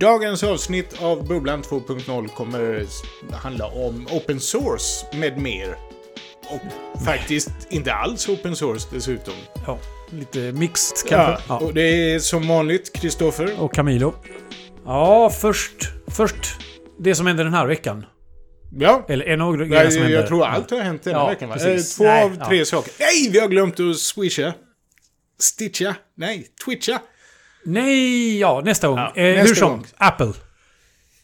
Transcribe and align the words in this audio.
Dagens 0.00 0.42
avsnitt 0.42 1.02
av 1.02 1.28
Bubblan 1.28 1.62
2.0 1.62 2.28
kommer 2.28 2.86
handla 3.32 3.66
om 3.66 4.06
open 4.10 4.40
source 4.40 5.06
med 5.16 5.38
mer. 5.38 5.76
Och 6.48 6.60
faktiskt 7.04 7.50
inte 7.70 7.92
alls 7.92 8.28
open 8.28 8.56
source 8.56 8.88
dessutom. 8.92 9.34
Ja, 9.66 9.78
lite 10.10 10.38
mixed 10.52 10.96
Ja, 11.10 11.16
kanske. 11.26 11.44
Ja. 11.48 11.58
och 11.58 11.74
det 11.74 11.82
är 12.14 12.18
som 12.18 12.48
vanligt 12.48 12.92
Kristoffer. 12.92 13.60
Och 13.60 13.74
Camilo. 13.74 14.14
Ja, 14.84 15.30
först... 15.30 15.88
Först 16.08 16.36
det 16.98 17.14
som 17.14 17.26
hände 17.26 17.44
den 17.44 17.54
här 17.54 17.66
veckan. 17.66 18.04
Ja, 18.78 19.06
Eller 19.08 19.24
en 19.26 19.40
av 19.40 19.56
grejerna 19.56 19.76
jag, 19.84 19.92
som 19.92 20.02
hände. 20.02 20.16
jag 20.16 20.26
tror 20.26 20.44
allt 20.46 20.70
har 20.70 20.78
hänt 20.80 21.02
denna 21.02 21.18
Ja, 21.18 21.26
veckan 21.28 21.48
va? 21.48 21.54
precis. 21.54 22.00
Eh, 22.00 22.04
Två 22.04 22.04
Nej, 22.10 22.24
av 22.24 22.36
ja. 22.40 22.46
tre 22.48 22.64
saker. 22.64 22.92
Nej, 23.00 23.30
vi 23.32 23.38
har 23.40 23.48
glömt 23.48 23.80
att 23.80 23.96
swisha. 23.98 24.52
Stitcha. 25.40 25.94
Nej, 26.16 26.46
twitcha. 26.64 27.00
Nej, 27.66 28.38
ja, 28.38 28.62
nästa 28.64 28.88
gång. 28.88 28.98
Ja, 28.98 29.12
eh, 29.16 29.24
nästa 29.34 29.48
hur 29.48 29.54
som, 29.54 29.70
gång. 29.70 29.86
Apple. 29.96 30.32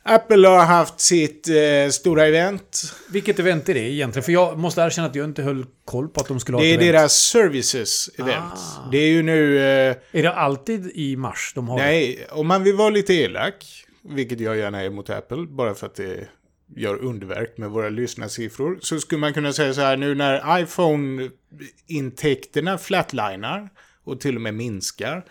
Apple 0.04 0.48
har 0.48 0.64
haft 0.64 1.00
sitt 1.00 1.48
eh, 1.48 1.54
stora 1.90 2.26
event. 2.26 2.94
Vilket 3.11 3.39
event 3.39 3.68
är 3.68 3.75
det 3.75 3.80
egentligen? 3.80 4.25
För 4.25 4.32
jag 4.32 4.58
måste 4.58 4.81
erkänna 4.81 5.08
att 5.08 5.14
jag 5.14 5.25
inte 5.25 5.43
höll 5.43 5.67
koll 5.84 6.08
på 6.08 6.20
att 6.20 6.29
de 6.29 6.40
skulle 6.40 6.57
ha 6.57 6.62
Det 6.62 6.70
är 6.70 6.75
ett 6.75 6.81
event. 6.82 6.93
deras 6.93 7.12
services 7.14 8.08
event. 8.18 8.53
Ah. 8.54 8.89
Det 8.93 8.98
är 8.98 9.08
ju 9.08 9.22
nu... 9.22 9.58
Eh, 9.58 9.96
Är 10.12 10.22
det 10.22 10.32
alltid 10.34 10.90
i 10.94 11.17
mars 11.17 11.53
de 11.54 11.68
har 11.68 11.79
det? 11.79 11.84
Nej, 11.84 12.26
om 12.31 12.46
man 12.46 12.64
vill 12.64 12.75
vara 12.75 12.90
lite 12.90 13.14
elak, 13.14 13.84
vilket 14.14 14.40
jag 14.40 14.56
gärna 14.56 14.82
är 14.82 14.90
mot 14.90 15.11
Apple, 15.11 15.46
bara 15.48 15.75
för 15.75 15.86
att 15.86 15.95
det 15.95 16.29
gör 16.76 16.96
underverk 17.04 17.59
med 17.59 17.70
våra 17.70 17.89
lyssnarsiffror, 17.89 18.79
så 18.81 19.00
skulle 19.00 19.20
man 19.20 19.34
kunna 19.34 19.53
säga 19.53 19.75
så 19.75 19.81
här 19.81 19.96
nu 19.96 20.14
när 20.14 20.61
iPhone-intäkterna 20.62 22.79
flatlinar 22.79 23.68
och 24.04 24.20
till 24.20 24.36
och 24.36 24.43
med 24.43 24.54
minskar, 24.54 25.25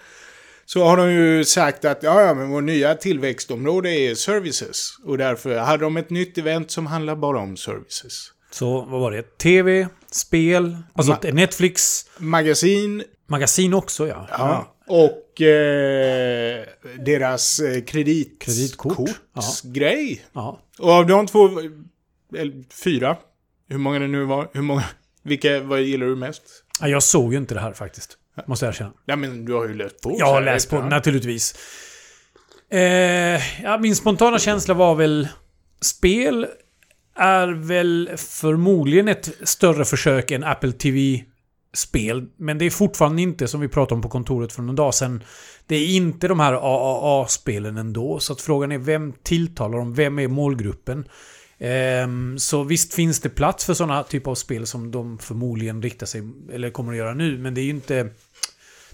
så 0.66 0.84
har 0.84 0.98
de 0.98 1.12
ju 1.12 1.46
sagt 1.46 1.86
att 1.86 2.04
ja, 2.04 2.22
ja, 2.22 2.34
men 2.34 2.50
vår 2.50 2.62
nya 2.62 2.96
tillväxtområde 2.96 3.90
är 3.90 4.16
services. 4.16 4.92
Och 5.06 5.18
därför 5.18 5.58
hade 5.58 5.84
de 5.84 5.98
ett 5.98 6.10
nytt 6.10 6.38
event 6.38 6.72
som 6.72 6.86
handlar 6.88 7.16
bara 7.16 7.40
om 7.40 7.58
services. 7.58 8.32
Så 8.52 8.82
vad 8.82 9.02
var 9.02 9.12
det? 9.12 9.38
TV, 9.38 9.88
spel, 10.12 10.78
alltså 10.94 11.14
Ma- 11.14 11.32
Netflix, 11.34 12.06
Magasin, 12.18 13.04
magasin 13.28 13.74
också 13.74 14.08
ja. 14.08 14.28
Ja. 14.32 14.76
Och 14.88 15.42
eh, 15.42 16.66
deras 17.00 17.60
eh, 17.60 17.82
kredit 17.84 18.42
Kreditkort. 18.42 18.98
kortsgrej. 19.34 20.26
ja. 20.34 20.60
Och 20.80 20.90
av 20.92 21.08
de 21.08 21.28
två, 21.28 21.50
eller 22.38 22.74
fyra, 22.84 23.18
hur 23.70 23.78
många 23.78 24.00
det 24.00 24.08
nu 24.08 24.24
var, 24.26 24.50
hur 24.54 24.62
många, 24.62 24.84
vilka, 25.24 25.60
vad 25.60 25.82
gillar 25.82 26.06
du 26.06 26.16
mest? 26.16 26.44
Ja, 26.82 26.88
Jag 26.88 27.04
såg 27.04 27.32
ju 27.34 27.38
inte 27.38 27.54
det 27.54 27.60
här 27.62 27.74
faktiskt. 27.74 28.18
Måste 28.48 28.66
jag 28.66 28.74
erkänna. 28.74 28.94
Ja 29.06 29.16
men 29.16 29.46
du 29.46 29.54
har 29.54 29.68
ju 29.68 29.74
läst 29.74 30.02
på. 30.02 30.16
Jag 30.20 30.26
har 30.26 30.42
läst 30.42 30.70
på, 30.70 30.82
naturligtvis. 30.82 31.56
Eh, 32.72 33.64
ja, 33.64 33.78
min 33.80 33.96
spontana 33.96 34.40
känsla 34.40 34.74
var 34.74 34.96
väl... 34.96 35.28
Spel 35.82 36.48
är 37.16 37.48
väl 37.48 38.10
förmodligen 38.18 39.08
ett 39.08 39.30
större 39.44 39.86
försök 39.86 40.32
än 40.32 40.44
Apple 40.44 40.72
TV-spel. 40.72 42.28
Men 42.38 42.58
det 42.58 42.66
är 42.66 42.70
fortfarande 42.70 43.22
inte, 43.22 43.48
som 43.48 43.62
vi 43.62 43.68
pratade 43.68 43.96
om 43.96 44.02
på 44.02 44.10
kontoret 44.10 44.54
för 44.54 44.62
någon 44.62 44.76
dag 44.76 44.94
sedan, 44.94 45.24
det 45.68 45.76
är 45.76 45.88
inte 45.88 46.28
de 46.28 46.40
här 46.40 46.54
AAA-spelen 46.54 47.78
ändå. 47.78 48.20
Så 48.20 48.34
att 48.34 48.42
frågan 48.42 48.72
är 48.72 48.78
vem 48.78 49.14
tilltalar 49.24 49.78
dem? 49.78 49.94
Vem 49.94 50.20
är 50.20 50.28
målgruppen? 50.28 51.06
Ehm, 51.62 52.40
så 52.40 52.64
visst 52.64 52.94
finns 52.94 53.20
det 53.20 53.30
plats 53.30 53.66
för 53.66 53.74
sådana 53.74 54.04
typer 54.04 54.32
av 54.32 54.36
spel 54.36 54.68
som 54.68 54.92
de 54.92 55.18
förmodligen 55.18 55.82
riktar 55.82 56.06
sig, 56.06 56.22
eller 56.52 56.70
kommer 56.70 56.92
att 56.92 56.98
göra 56.98 57.14
nu. 57.14 57.38
Men 57.38 57.54
det 57.54 57.62
är 57.62 57.64
ju 57.64 57.70
inte... 57.70 58.10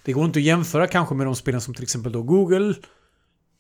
Det 0.05 0.13
går 0.13 0.25
inte 0.25 0.39
att 0.39 0.43
jämföra 0.43 0.87
kanske 0.87 1.15
med 1.15 1.27
de 1.27 1.35
spelen 1.35 1.61
som 1.61 1.73
till 1.73 1.83
exempel 1.83 2.11
då 2.11 2.23
Google 2.23 2.73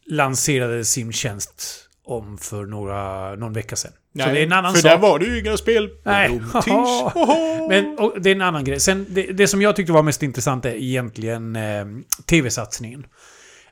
lanserade 0.05 0.85
sin 0.85 1.13
tjänst 1.13 1.87
om 2.03 2.37
för 2.37 2.65
några, 2.65 3.35
någon 3.35 3.53
vecka 3.53 3.75
sedan. 3.75 3.91
Nej, 4.11 4.27
så 4.27 4.33
det 4.33 4.39
är 4.39 4.43
en 4.43 4.53
annan 4.53 4.73
för 4.73 4.81
sak. 4.81 4.91
där 4.91 4.97
var 4.97 5.19
det 5.19 5.25
ju 5.25 5.39
inga 5.39 5.57
spel. 5.57 5.89
Nej. 6.03 6.29
Men 7.69 7.99
och, 7.99 8.21
det 8.21 8.29
är 8.29 8.35
en 8.35 8.41
annan 8.41 8.63
grej. 8.63 8.79
Sen, 8.79 9.05
det, 9.09 9.23
det 9.23 9.47
som 9.47 9.61
jag 9.61 9.75
tyckte 9.75 9.93
var 9.93 10.03
mest 10.03 10.23
intressant 10.23 10.65
är 10.65 10.75
egentligen 10.75 11.55
eh, 11.55 11.85
tv-satsningen. 12.25 13.05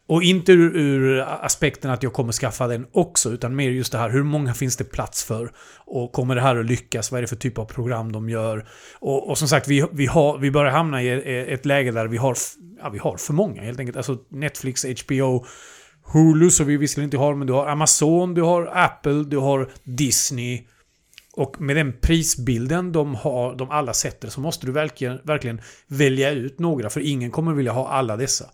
Och 0.08 0.24
inte 0.24 0.52
ur, 0.52 0.78
ur 0.78 1.20
aspekten 1.22 1.92
att 1.92 2.04
jag 2.04 2.14
kommer 2.14 2.34
skaffa 2.34 2.68
den 2.68 2.88
också, 2.92 3.30
utan 3.30 3.56
mer 3.56 3.70
just 3.70 3.92
det 3.92 3.98
här, 3.98 4.10
hur 4.10 4.24
många 4.24 4.54
finns 4.54 4.78
det 4.78 4.84
plats 4.84 5.24
för? 5.24 5.52
Och 5.86 6.12
kommer 6.12 6.36
det 6.36 6.42
här 6.42 6.56
att 6.56 6.66
lyckas? 6.66 7.12
Vad 7.12 7.18
är 7.18 7.22
det 7.22 7.28
för 7.28 7.36
typ 7.36 7.58
av 7.58 7.66
program 7.66 8.12
de 8.12 8.30
gör? 8.30 8.68
Och, 9.00 9.30
och 9.30 9.38
som 9.38 9.48
sagt, 9.48 9.68
vi, 9.68 9.86
vi, 9.92 10.06
har, 10.06 10.38
vi 10.38 10.52
börjar 10.52 10.72
hamna 10.72 11.04
i 11.04 11.08
e, 11.08 11.54
ett 11.54 11.66
läge 11.66 11.92
där 11.92 12.08
vi 12.08 12.18
har, 12.18 12.38
ja, 12.80 12.90
vi 12.90 12.98
har 12.98 13.18
för 13.18 13.34
många 13.34 13.62
helt 13.62 13.80
enkelt. 13.80 13.98
Alltså 13.98 14.18
Netflix, 14.30 14.86
HBO, 14.86 15.46
Hulu, 16.14 16.50
så 16.50 16.64
vi 16.64 16.78
visserligen 16.78 17.08
inte 17.08 17.18
har, 17.18 17.36
men 17.36 17.48
du 17.48 17.54
har 17.54 17.68
Amazon, 17.68 18.34
du 18.34 18.42
har 18.42 18.72
Apple, 18.74 19.24
du 19.24 19.38
har 19.38 19.70
Disney. 19.84 20.68
Och 21.34 21.62
med 21.62 21.76
den 21.76 21.94
prisbilden 22.02 22.92
de, 22.92 23.16
har, 23.16 23.56
de 23.56 23.70
alla 23.70 23.94
sätter 23.94 24.30
så 24.30 24.42
måste 24.42 24.66
du 24.66 24.72
verkligen, 24.72 25.20
verkligen 25.24 25.62
välja 25.88 26.32
ut 26.32 26.60
några, 26.60 26.90
för 26.90 27.02
ingen 27.02 27.32
kommer 27.32 27.54
vilja 27.54 27.72
ha 27.72 27.88
alla 27.88 28.18
dessa. 28.18 28.46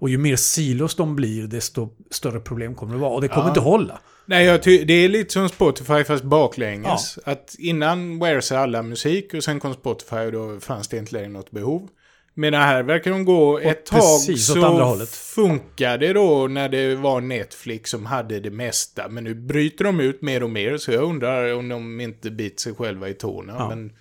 Och 0.00 0.08
ju 0.08 0.18
mer 0.18 0.36
silos 0.36 0.94
de 0.94 1.16
blir, 1.16 1.46
desto 1.46 1.88
större 2.10 2.40
problem 2.40 2.74
kommer 2.74 2.92
det 2.94 3.00
vara. 3.00 3.10
Och 3.14 3.20
det 3.20 3.28
kommer 3.28 3.42
Ja. 3.44 3.48
inte 3.48 3.60
hålla. 3.60 4.00
Nej, 4.26 4.60
det 4.64 4.92
är 4.92 5.08
lite 5.08 5.32
som 5.32 5.48
Spotify 5.48 6.04
fast 6.04 6.24
baklänges. 6.24 7.18
Att 7.24 7.54
innan 7.58 8.18
waresade 8.18 8.60
alla 8.60 8.82
musik 8.82 9.34
och 9.34 9.44
sen 9.44 9.60
kom 9.60 9.74
Spotify 9.74 10.16
och 10.16 10.32
då 10.32 10.60
fanns 10.60 10.88
det 10.88 10.96
inte 10.96 11.12
längre 11.14 11.28
något 11.28 11.50
behov. 11.50 11.88
Men 12.34 12.54
här 12.54 12.82
verkar 12.82 13.10
de 13.10 13.24
gå 13.24 13.58
ett 13.58 13.86
tag 13.86 14.20
så 14.38 15.06
funkar 15.06 15.98
det 15.98 16.12
då 16.12 16.46
när 16.48 16.68
det 16.68 16.94
var 16.94 17.20
Netflix 17.20 17.90
som 17.90 18.06
hade 18.06 18.40
det 18.40 18.50
mesta. 18.50 19.08
Men 19.08 19.24
nu 19.24 19.34
bryter 19.34 19.84
de 19.84 20.00
ut 20.00 20.22
mer 20.22 20.42
och 20.42 20.50
mer 20.50 20.76
så 20.76 20.92
jag 20.92 21.02
undrar 21.04 21.54
om 21.54 21.68
de 21.68 22.00
inte 22.00 22.30
biter 22.30 22.60
sig 22.60 22.74
själva 22.74 23.08
i 23.08 23.14
tårna. 23.14 23.54
Ja. 23.58 23.68
Men 23.68 23.92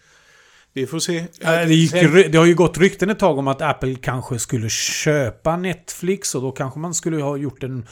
vi 0.79 0.88
får 0.88 1.00
se. 1.00 1.25
Det, 1.41 1.73
gick, 1.73 1.91
det 2.31 2.35
har 2.38 2.45
ju 2.45 2.56
gått 2.56 2.78
rykten 2.78 3.09
ett 3.09 3.19
tag 3.19 3.38
om 3.38 3.47
att 3.47 3.62
Apple 3.62 3.95
kanske 3.95 4.40
skulle 4.40 4.69
köpa 4.69 5.57
Netflix 5.57 6.35
och 6.35 6.41
då 6.41 6.51
kanske 6.51 6.79
man 6.79 6.94
skulle 6.94 7.22
ha 7.23 7.38
gjort 7.38 7.63
en, 7.63 7.85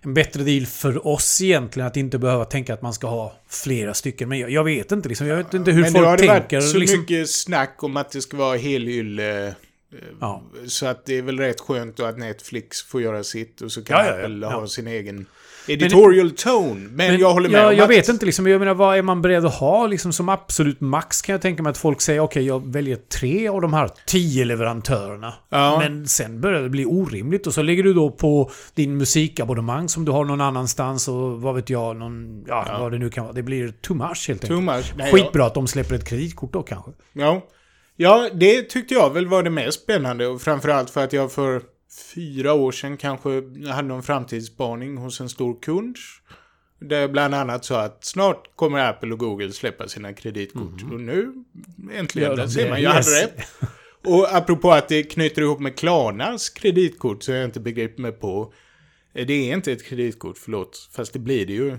en 0.00 0.14
bättre 0.14 0.42
deal 0.42 0.66
för 0.66 1.06
oss 1.06 1.40
egentligen. 1.42 1.86
Att 1.86 1.96
inte 1.96 2.18
behöva 2.18 2.44
tänka 2.44 2.74
att 2.74 2.82
man 2.82 2.92
ska 2.94 3.06
ha 3.06 3.34
flera 3.48 3.94
stycken. 3.94 4.28
Men 4.28 4.38
jag, 4.38 4.50
jag 4.50 4.64
vet 4.64 4.92
inte 4.92 5.08
liksom. 5.08 5.26
Jag 5.26 5.36
vet 5.36 5.54
inte 5.54 5.70
hur 5.72 5.82
Men 5.82 5.92
det 5.92 5.98
folk 5.98 6.06
har 6.08 6.16
det 6.16 6.26
tänker. 6.26 6.56
varit 6.56 6.70
så 6.70 6.78
liksom. 6.78 7.00
mycket 7.00 7.30
snack 7.30 7.76
om 7.82 7.96
att 7.96 8.10
det 8.10 8.22
ska 8.22 8.36
vara 8.36 8.56
helylle. 8.56 9.46
eh, 9.48 9.52
Ja. 10.20 10.42
Så 10.66 10.86
att 10.86 11.06
det 11.06 11.18
är 11.18 11.22
väl 11.22 11.38
rätt 11.38 11.60
skönt 11.60 11.96
då 11.96 12.04
att 12.04 12.18
Netflix 12.18 12.82
får 12.82 13.02
göra 13.02 13.24
sitt 13.24 13.60
och 13.60 13.72
så 13.72 13.84
kan 13.84 14.06
ja. 14.06 14.12
Apple 14.12 14.38
Ja. 14.46 14.52
ha 14.60 14.66
sin 14.66 14.86
egen 14.86 15.26
editorial 15.68 16.30
tone. 16.30 16.88
Men, 16.90 17.18
jag 17.18 17.32
håller 17.32 17.48
med 17.48 17.60
jag, 17.60 17.68
om 17.68 17.76
jag 17.76 17.84
att... 17.84 17.90
vet 17.90 18.08
inte 18.08 18.26
liksom. 18.26 18.46
Jag 18.46 18.58
menar, 18.58 18.74
vad 18.74 18.98
är 18.98 19.02
man 19.02 19.22
beredd 19.22 19.46
att 19.46 19.54
ha 19.54 19.86
liksom 19.86 20.12
som 20.12 20.28
absolut 20.28 20.80
max? 20.80 21.22
Kan 21.22 21.32
jag 21.32 21.42
tänka 21.42 21.62
mig 21.62 21.70
att 21.70 21.78
folk 21.78 22.00
säger 22.00 22.20
okej, 22.20 22.46
jag 22.46 22.72
väljer 22.72 22.96
tre 22.96 23.48
av 23.48 23.60
de 23.60 23.72
här 23.72 23.90
tio 24.06 24.44
leverantörerna. 24.44 25.34
Ja. 25.50 25.78
Men 25.78 26.08
sen 26.08 26.40
börjar 26.40 26.62
det 26.62 26.68
bli 26.70 26.84
orimligt 26.84 27.46
och 27.46 27.54
så 27.54 27.62
lägger 27.62 27.82
du 27.82 27.94
då 27.94 28.10
på 28.10 28.50
din 28.74 28.96
musikabonnemang 28.96 29.88
som 29.88 30.04
du 30.04 30.12
har 30.12 30.24
någon 30.24 30.40
annanstans 30.40 31.08
och 31.08 31.42
vad 31.42 31.54
vet 31.54 31.70
jag, 31.70 31.96
någon, 31.96 32.44
ja, 32.48 32.64
Ja. 32.68 32.78
vad 32.78 32.92
det 32.92 32.98
nu 32.98 33.10
kan 33.10 33.24
vara. 33.24 33.34
Det 33.34 33.42
blir 33.42 33.72
too 33.80 33.96
much 33.96 34.28
helt 34.28 34.42
Too 34.46 34.58
enkelt. 34.58 34.96
much. 34.96 35.10
Skitbra 35.12 35.46
att 35.46 35.54
de 35.54 35.66
släpper 35.66 35.94
ett 35.94 36.08
kreditkort 36.08 36.52
då 36.52 36.62
kanske. 36.62 36.90
Ja. 37.12 37.42
ja, 37.96 38.28
det 38.34 38.62
tyckte 38.62 38.94
jag 38.94 39.12
väl 39.14 39.26
var 39.26 39.42
det 39.42 39.50
mest 39.50 39.82
spännande. 39.82 40.26
Och 40.26 40.42
framförallt 40.42 40.90
för 40.90 41.04
att 41.04 41.12
jag 41.12 41.32
för 41.32 41.62
fyra 42.14 42.52
år 42.52 42.72
sedan 42.72 42.96
kanske 42.96 43.28
hade 43.70 43.88
någon 43.88 44.02
framtidsspaning 44.02 44.96
hos 44.96 45.20
en 45.20 45.28
stor 45.28 45.62
kund. 45.62 45.96
Där 46.80 47.00
jag 47.00 47.12
bland 47.12 47.34
annat 47.34 47.64
sa 47.64 47.80
att 47.82 48.04
snart 48.04 48.56
kommer 48.56 48.78
Apple 48.88 49.12
och 49.12 49.18
Google 49.18 49.52
släppa 49.52 49.88
sina 49.88 50.12
kreditkort. 50.12 50.82
Och 50.92 51.00
nu, 51.00 51.44
äntligen, 51.92 52.30
de 52.30 52.36
där 52.36 52.46
ser 52.48 52.68
man. 52.70 52.82
Jag 52.82 52.96
Yes. 52.96 53.06
hade 53.06 53.26
rätt. 53.26 53.46
Och 54.04 54.34
apropå 54.36 54.72
att 54.72 54.88
det 54.88 55.02
knyter 55.02 55.42
ihop 55.42 55.60
med 55.60 55.76
Klarnas 55.78 56.48
kreditkort 56.48 57.22
så 57.22 57.32
har 57.32 57.36
jag 57.36 57.44
inte 57.44 57.60
begripit 57.60 57.98
mig 57.98 58.12
på. 58.12 58.52
Det 59.12 59.32
är 59.32 59.54
inte 59.54 59.72
ett 59.72 59.84
kreditkort, 59.84 60.38
förlåt. 60.38 60.88
Fast 60.92 61.12
det 61.12 61.18
blir 61.18 61.46
det 61.46 61.52
ju. 61.52 61.76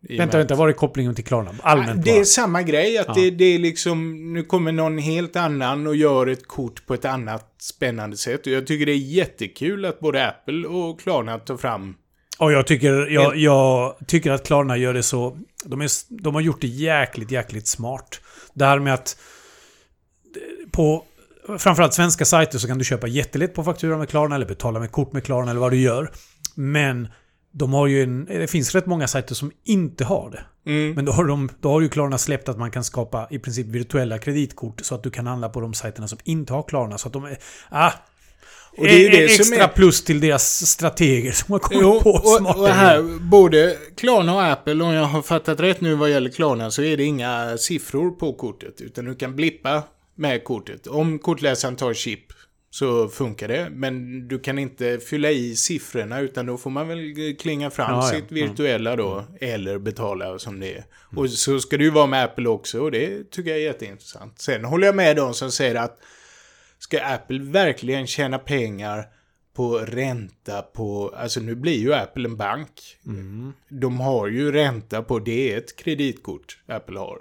Vänta, 0.00 0.38
vänta, 0.38 0.54
var 0.54 0.68
är 0.68 0.72
kopplingen 0.72 1.14
till 1.14 1.24
Klarna? 1.24 1.54
Allmänt 1.62 2.04
det 2.04 2.10
är 2.10 2.16
bara. 2.16 2.24
samma 2.24 2.62
grej, 2.62 2.98
att 2.98 3.06
Ja. 3.06 3.14
det, 3.14 3.30
det 3.30 3.44
är 3.44 3.58
liksom, 3.58 4.32
nu 4.32 4.42
kommer 4.42 4.72
någon 4.72 4.98
helt 4.98 5.36
annan 5.36 5.86
och 5.86 5.96
gör 5.96 6.26
ett 6.26 6.46
kort 6.46 6.86
på 6.86 6.94
ett 6.94 7.04
annat 7.04 7.54
spännande 7.60 8.16
sätt. 8.16 8.46
Och 8.46 8.52
jag 8.52 8.66
tycker 8.66 8.86
det 8.86 8.92
är 8.92 8.96
jättekul 8.96 9.84
att 9.84 10.00
både 10.00 10.28
Apple 10.28 10.68
och 10.68 11.00
Klarna 11.00 11.38
tar 11.38 11.56
fram... 11.56 11.94
Och 12.38 12.52
jag 12.52 12.66
tycker, 12.66 13.06
jag, 13.06 13.36
jag 13.36 13.96
tycker 14.06 14.30
att 14.30 14.46
Klarna 14.46 14.76
gör 14.76 14.94
det 14.94 15.02
så... 15.02 15.38
De, 15.64 15.80
är, 15.80 15.88
de 16.22 16.34
har 16.34 16.42
gjort 16.42 16.60
det 16.60 16.66
jäkligt, 16.66 17.30
jäkligt 17.30 17.66
smart. 17.66 18.20
Det 18.54 18.64
här 18.64 18.78
med 18.78 18.94
att... 18.94 19.16
På 20.70 21.04
framförallt 21.58 21.94
svenska 21.94 22.24
sajter 22.24 22.58
så 22.58 22.68
kan 22.68 22.78
du 22.78 22.84
köpa 22.84 23.06
jättelätt 23.06 23.54
på 23.54 23.64
faktura 23.64 23.98
med 23.98 24.08
Klarna 24.08 24.34
eller 24.34 24.46
betala 24.46 24.80
med 24.80 24.92
kort 24.92 25.12
med 25.12 25.24
Klarna 25.24 25.50
eller 25.50 25.60
vad 25.60 25.72
du 25.72 25.80
gör. 25.80 26.10
Men 26.54 27.08
de 27.58 27.72
har 27.72 27.86
ju 27.86 28.02
en... 28.02 28.24
Det 28.24 28.46
finns 28.46 28.74
rätt 28.74 28.86
många 28.86 29.08
sajter 29.08 29.34
som 29.34 29.52
inte 29.64 30.04
har 30.04 30.30
det. 30.30 30.70
Mm. 30.70 30.94
Men 30.94 31.04
då 31.04 31.12
har, 31.12 31.24
de, 31.24 31.48
då 31.60 31.68
har 31.68 31.80
ju 31.80 31.88
Klarna 31.88 32.18
släppt 32.18 32.48
att 32.48 32.58
man 32.58 32.70
kan 32.70 32.84
skapa 32.84 33.26
i 33.30 33.38
princip 33.38 33.66
virtuella 33.66 34.18
kreditkort 34.18 34.80
så 34.84 34.94
att 34.94 35.02
du 35.02 35.10
kan 35.10 35.26
handla 35.26 35.48
på 35.48 35.60
de 35.60 35.74
sajterna 35.74 36.08
som 36.08 36.18
inte 36.24 36.52
har 36.52 36.62
Klarna. 36.62 36.98
Så 36.98 37.08
att 37.08 37.12
de 37.12 37.24
är... 37.24 37.38
Ah, 37.68 37.92
Och 38.76 38.84
det 38.84 38.94
är 38.94 38.98
ju 38.98 39.08
det 39.08 39.24
extra 39.24 39.64
är... 39.64 39.68
plus 39.68 40.04
till 40.04 40.20
deras 40.20 40.66
strateger 40.66 41.32
som 41.32 41.52
har 41.52 41.58
kommit 41.58 41.82
Jo, 41.82 42.00
på 42.00 42.10
och, 42.10 42.38
smarta 42.38 42.60
och 42.60 42.68
här, 42.68 43.18
både 43.20 43.76
Klarna 43.96 44.34
och 44.34 44.44
Apple, 44.44 44.84
om 44.84 44.92
jag 44.92 45.04
har 45.04 45.22
fattat 45.22 45.60
rätt 45.60 45.80
nu 45.80 45.94
vad 45.94 46.10
gäller 46.10 46.30
Klarna, 46.30 46.70
så 46.70 46.82
är 46.82 46.96
det 46.96 47.04
inga 47.04 47.58
siffror 47.58 48.10
på 48.10 48.32
kortet. 48.32 48.80
Utan 48.80 49.04
du 49.04 49.14
kan 49.14 49.36
blippa 49.36 49.82
med 50.14 50.44
kortet. 50.44 50.86
Om 50.86 51.18
kortläsaren 51.18 51.76
tar 51.76 51.94
chip 51.94 52.20
så 52.70 53.08
funkar 53.08 53.48
det. 53.48 53.70
Men 53.70 54.28
du 54.28 54.38
kan 54.38 54.58
inte 54.58 54.98
fylla 54.98 55.30
i 55.30 55.56
siffrorna 55.56 56.20
utan 56.20 56.46
då 56.46 56.56
får 56.56 56.70
man 56.70 56.88
väl 56.88 57.36
klinga 57.38 57.70
fram 57.70 57.90
Ja, 57.90 57.96
ja. 58.12 58.20
sitt 58.20 58.32
virtuella 58.32 58.96
då. 58.96 59.24
Eller 59.40 59.78
betala 59.78 60.38
som 60.38 60.60
det 60.60 60.74
är. 60.74 60.84
Och 61.16 61.30
så 61.30 61.60
ska 61.60 61.76
det 61.76 61.84
ju 61.84 61.90
vara 61.90 62.06
med 62.06 62.24
Apple 62.24 62.48
också 62.48 62.80
och 62.80 62.90
det 62.90 63.30
tycker 63.30 63.50
jag 63.50 63.58
är 63.58 63.64
jätteintressant. 63.64 64.40
Sen 64.40 64.64
håller 64.64 64.86
jag 64.86 64.96
med 64.96 65.16
de 65.16 65.34
som 65.34 65.52
säger 65.52 65.74
att 65.74 65.98
ska 66.78 67.04
Apple 67.04 67.38
verkligen 67.38 68.06
tjäna 68.06 68.38
pengar 68.38 69.04
på 69.56 69.78
ränta 69.78 70.62
på, 70.62 71.14
alltså 71.16 71.40
nu 71.40 71.54
blir 71.54 71.78
ju 71.78 71.94
Apple 71.94 72.24
en 72.28 72.36
bank. 72.36 72.96
De 73.68 74.00
har 74.00 74.28
ju 74.28 74.52
ränta 74.52 75.02
på, 75.02 75.18
det 75.18 75.52
är 75.52 75.58
ett 75.58 75.76
kreditkort 75.76 76.58
Apple 76.66 76.98
har. 76.98 77.18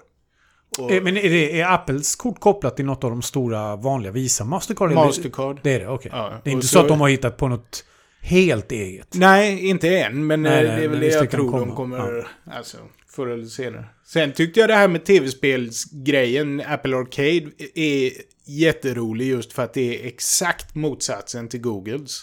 Och 0.80 0.92
Eh, 0.92 1.04
Men 1.04 1.18
är, 1.18 1.30
det, 1.30 1.60
är 1.62 1.74
Apples 1.74 2.16
kort 2.16 2.39
kopplat 2.39 2.75
till 2.75 2.86
något 2.86 3.04
av 3.04 3.10
de 3.10 3.22
stora 3.22 3.75
vanliga 3.75 4.12
Visa? 4.12 4.44
Mastercard? 4.45 4.92
Mastercard. 4.92 5.60
Det 5.63 5.74
är 5.74 5.80
det, 5.80 5.88
okej. 5.88 6.12
Ja, 6.13 6.42
det 6.44 6.50
är 6.50 6.54
inte 6.54 6.68
så, 6.68 6.74
så- 6.74 6.80
att 6.80 6.88
de 6.88 7.01
har 7.01 7.10
hittat 7.10 7.38
på 7.38 7.48
något 7.48 7.86
helt 8.22 8.72
eget. 8.72 9.07
Nej, 9.13 9.68
inte 9.68 9.98
än, 9.98 10.27
men 10.27 10.42
Nej, 10.44 10.66
eh, 10.66 10.75
det 10.75 10.83
är 10.83 10.88
väl 10.88 11.00
det 11.00 11.07
jag 11.07 11.31
tror 11.31 11.51
de 11.51 11.60
komma. 11.60 11.75
kommer, 11.75 12.27
alltså, 12.51 12.77
förr 13.07 13.27
eller 13.27 13.45
senare. 13.45 13.86
Sen 14.06 14.31
tyckte 14.31 14.60
jag 14.60 14.69
det 14.69 14.74
här 14.75 14.88
med 14.88 15.06
tv-spelsgrejen, 15.06 16.62
Apple 16.68 16.95
Arcade, 16.98 17.51
är 17.75 18.12
jätterolig 18.45 19.27
just 19.27 19.54
för 19.54 19.63
att 19.63 19.74
det 19.74 20.01
är 20.04 20.07
exakt 20.07 20.75
motsatsen 20.75 21.48
till 21.48 21.62
Googles. 21.62 22.22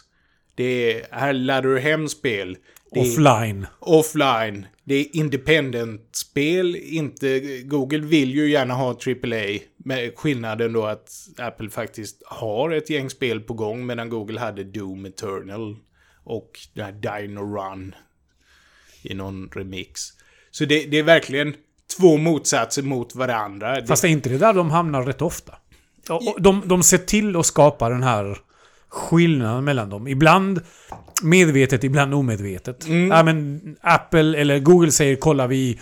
Det 0.54 0.64
är, 0.92 1.06
här 1.10 1.32
laddar 1.32 1.62
du 1.62 1.78
hem 1.80 2.08
spel. 2.08 2.56
Det 2.94 3.00
är 3.00 3.02
Offline. 3.12 3.66
offline. 3.80 4.66
Det 4.84 4.94
är 4.94 5.16
independent-spel, 5.16 6.76
inte... 6.76 7.40
Google 7.64 7.98
vill 7.98 8.34
ju 8.34 8.50
gärna 8.50 8.74
ha 8.74 8.88
AAA. 8.90 9.58
Med 9.84 10.12
skillnaden 10.18 10.72
då 10.72 10.84
att 10.86 11.10
Apple 11.38 11.70
faktiskt 11.70 12.22
har 12.26 12.70
ett 12.70 12.90
gäng 12.90 13.10
spel 13.10 13.40
på 13.40 13.54
gång 13.54 13.86
medan 13.86 14.08
Google 14.08 14.40
hade 14.40 14.64
Doom 14.64 15.04
Eternal 15.06 15.76
och 16.24 16.50
den 16.74 16.84
här 16.84 16.92
Dino 16.92 17.40
Run 17.40 17.94
i 19.02 19.14
någon 19.14 19.48
remix. 19.54 20.00
Så 20.50 20.64
det, 20.64 20.84
det 20.84 20.98
är 20.98 21.02
verkligen 21.02 21.54
två 21.98 22.16
motsatser 22.16 22.82
mot 22.82 23.14
varandra. 23.14 23.80
Det- 23.80 23.86
Fast 23.86 24.04
är 24.04 24.08
inte 24.08 24.28
det 24.28 24.38
där 24.38 24.52
de 24.52 24.70
hamnar 24.70 25.02
rätt 25.02 25.22
ofta? 25.22 25.54
Och 26.08 26.42
De, 26.42 26.62
de 26.66 26.82
ser 26.82 26.98
till 26.98 27.36
att 27.36 27.46
skapa 27.46 27.88
den 27.88 28.02
här 28.02 28.38
skillnaden 28.92 29.64
mellan 29.64 29.90
dem. 29.90 30.08
Ibland 30.08 30.60
medvetet, 31.22 31.84
ibland 31.84 32.14
omedvetet. 32.14 32.86
Mm. 32.86 33.08
Ja, 33.08 33.22
men 33.22 33.60
Apple 33.80 34.38
eller 34.38 34.58
Google 34.58 34.92
säger 34.92 35.16
kolla 35.16 35.46
vi 35.46 35.80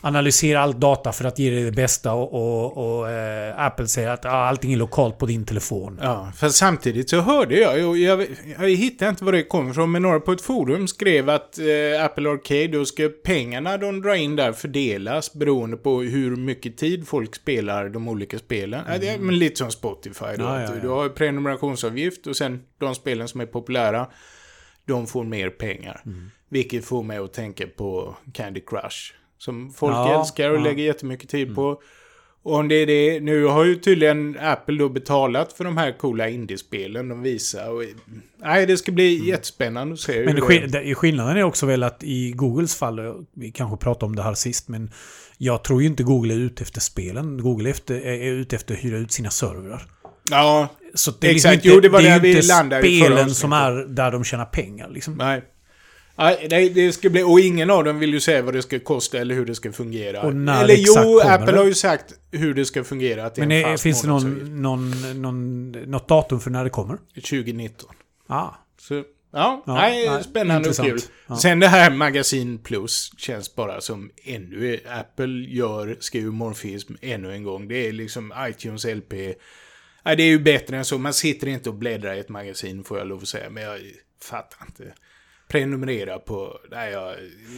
analyserar 0.00 0.60
all 0.60 0.80
data 0.80 1.12
för 1.12 1.24
att 1.24 1.38
ge 1.38 1.50
dig 1.50 1.64
det 1.64 1.72
bästa 1.72 2.12
och, 2.12 2.34
och, 2.34 2.98
och 3.00 3.10
eh, 3.10 3.60
Apple 3.60 3.86
säger 3.86 4.08
att 4.08 4.24
ah, 4.24 4.28
allting 4.28 4.72
är 4.72 4.76
lokalt 4.76 5.18
på 5.18 5.26
din 5.26 5.44
telefon. 5.44 5.98
Ja, 6.02 6.32
fast 6.36 6.56
samtidigt 6.56 7.10
så 7.10 7.20
hörde 7.20 7.58
jag, 7.58 7.78
jag, 7.78 7.98
jag, 7.98 8.26
jag 8.58 8.70
hittar 8.70 9.08
inte 9.08 9.24
var 9.24 9.32
det 9.32 9.42
kommer 9.42 9.70
ifrån, 9.70 9.90
men 9.90 10.02
några 10.02 10.20
på 10.20 10.32
ett 10.32 10.40
forum 10.40 10.88
skrev 10.88 11.30
att 11.30 11.58
eh, 11.58 12.04
Apple 12.04 12.30
Arcade, 12.30 12.68
då 12.68 12.84
ska 12.84 13.08
pengarna 13.24 13.76
de 13.76 14.02
drar 14.02 14.14
in 14.14 14.36
där 14.36 14.52
fördelas 14.52 15.32
beroende 15.32 15.76
på 15.76 16.02
hur 16.02 16.36
mycket 16.36 16.76
tid 16.76 17.08
folk 17.08 17.34
spelar 17.34 17.88
de 17.88 18.08
olika 18.08 18.38
spelen. 18.38 18.84
Ja, 18.88 18.98
det 18.98 19.08
är, 19.08 19.18
men 19.18 19.38
lite 19.38 19.56
som 19.56 19.70
Spotify 19.70 20.36
då. 20.38 20.44
Ja, 20.44 20.60
ja, 20.60 20.74
ja. 20.74 20.80
Du 20.82 20.88
har 20.88 21.08
prenumerationsavgift 21.08 22.26
och 22.26 22.36
sen 22.36 22.62
de 22.78 22.94
spelen 22.94 23.28
som 23.28 23.40
är 23.40 23.46
populära, 23.46 24.06
de 24.84 25.06
får 25.06 25.24
mer 25.24 25.50
pengar. 25.50 26.00
Mm. 26.06 26.30
Vilket 26.48 26.84
får 26.84 27.02
mig 27.02 27.18
att 27.18 27.32
tänka 27.32 27.66
på 27.66 28.16
Candy 28.34 28.60
Crush. 28.60 29.19
Som 29.40 29.72
folk 29.72 29.94
Ja, 29.94 30.20
älskar 30.20 30.44
och 30.50 30.56
ja. 30.56 30.60
Mm. 30.60 30.64
lägger 30.70 30.84
jättemycket 30.84 31.28
tid 31.28 31.54
på. 31.54 31.82
Och 32.42 32.54
om 32.54 32.68
det 32.68 32.74
är 32.74 32.86
det, 32.86 33.20
nu 33.20 33.44
har 33.44 33.64
ju 33.64 33.74
tydligen 33.76 34.36
Apple 34.40 34.78
då 34.78 34.88
betalat 34.88 35.52
för 35.52 35.64
de 35.64 35.76
här 35.76 35.92
coola 35.98 36.28
indiespelen 36.28 37.08
de 37.08 37.22
visar. 37.22 37.70
Och, 37.70 37.82
nej, 38.42 38.66
det 38.66 38.76
ska 38.76 38.92
bli 38.92 39.28
jättespännande 39.28 39.94
att 39.94 40.00
se 40.00 40.22
Mm. 40.22 40.34
Men 40.34 40.48
det- 40.48 40.66
det- 40.66 40.94
skillnaden 40.94 41.36
är 41.36 41.42
också 41.42 41.66
väl 41.66 41.82
att 41.82 42.04
i 42.04 42.30
Googles 42.32 42.76
fall, 42.76 43.24
vi 43.34 43.50
kanske 43.52 43.76
pratade 43.76 44.06
om 44.06 44.16
det 44.16 44.22
här 44.22 44.34
sist, 44.34 44.68
men 44.68 44.90
jag 45.38 45.64
tror 45.64 45.80
ju 45.82 45.86
inte 45.88 46.02
Google 46.02 46.34
är 46.34 46.38
ute 46.38 46.62
efter 46.62 46.80
spelen. 46.80 47.42
Google 47.42 47.68
är, 47.68 47.70
efter, 47.70 47.94
är 48.06 48.32
ute 48.32 48.56
efter 48.56 48.74
att 48.74 48.80
hyra 48.80 48.98
ut 48.98 49.12
sina 49.12 49.30
servrar. 49.30 49.82
Ja, 50.30 50.68
Så 50.94 51.10
det 51.20 51.26
är 51.26 51.30
Exakt, 51.34 51.52
liksom 51.52 51.52
inte, 51.52 51.68
jo, 51.68 51.80
det 51.80 51.88
var 51.88 52.02
det 52.02 52.08
är 52.08 52.20
där 52.20 52.20
vi 52.20 52.42
landade 52.42 52.88
i 52.88 53.00
förra 53.00 53.10
spelen 53.10 53.34
som 53.34 53.52
är 53.52 53.72
där 53.88 54.12
de 54.12 54.24
tjänar 54.24 54.44
pengar. 54.44 54.88
Liksom. 54.90 55.14
nej. 55.14 55.42
Nej, 56.20 56.70
det, 56.74 56.92
ska 56.92 57.10
bli, 57.10 57.22
och 57.22 57.40
ingen 57.40 57.70
av 57.70 57.84
dem 57.84 57.98
vill 57.98 58.12
ju 58.12 58.20
säga 58.20 58.42
vad 58.42 58.54
det 58.54 58.62
ska 58.62 58.78
kosta 58.78 59.18
eller 59.18 59.34
hur 59.34 59.46
det 59.46 59.54
ska 59.54 59.72
fungera. 59.72 60.22
Och 60.22 60.36
när 60.36 60.64
eller 60.64 60.74
exakt 60.74 61.06
jo, 61.06 61.18
kommer 61.20 61.34
Apple 61.34 61.52
det? 61.52 61.58
har 61.58 61.66
ju 61.66 61.74
sagt 61.74 62.14
hur 62.30 62.54
det 62.54 62.64
ska 62.64 62.84
fungera. 62.84 63.26
Att 63.26 63.34
det 63.34 63.40
Men 63.40 63.52
är 63.52 63.64
en 63.64 63.72
fast 63.72 63.82
finns 63.82 64.02
det 64.02 64.08
någon, 64.08 64.62
någon, 64.62 65.22
någon, 65.22 65.70
något 65.72 66.08
datum 66.08 66.40
för 66.40 66.50
när 66.50 66.64
det 66.64 66.70
kommer? 66.70 66.98
2019. 67.14 67.88
Ah, 68.26 68.48
Så, 68.80 68.94
ja, 68.94 69.02
Ja, 69.32 69.62
nej, 69.66 70.08
nej, 70.08 70.24
spännande 70.24 70.68
och 70.68 70.76
kul. 70.76 71.00
Ja. 71.26 71.36
Sen 71.36 71.60
det 71.60 71.68
här 71.68 71.90
Magasin 71.90 72.58
Plus 72.58 73.12
känns 73.16 73.54
bara 73.54 73.80
som 73.80 74.10
ännu... 74.24 74.80
Apple 75.00 75.46
gör 75.48 75.96
skeuomorfism 76.00 76.94
ännu 77.00 77.32
en 77.32 77.44
gång. 77.44 77.68
Det 77.68 77.88
är 77.88 77.92
liksom 77.92 78.32
iTunes 78.38 78.84
LP. 78.84 79.12
Nej, 80.04 80.16
det 80.16 80.22
är 80.22 80.28
ju 80.28 80.38
bättre 80.38 80.76
än 80.76 80.84
så. 80.84 80.98
Man 80.98 81.14
sitter 81.14 81.46
inte 81.46 81.68
och 81.68 81.74
bläddrar 81.74 82.14
i 82.14 82.18
ett 82.18 82.28
magasin 82.28 82.84
får 82.84 82.98
jag 82.98 83.06
lov 83.06 83.18
att 83.22 83.28
säga. 83.28 83.50
Men 83.50 83.62
jag 83.62 83.80
fattar 84.22 84.66
inte. 84.66 84.94
Prenumerera 85.50 86.18
på... 86.18 86.60
Nej, 86.70 86.92
jag, 86.92 87.14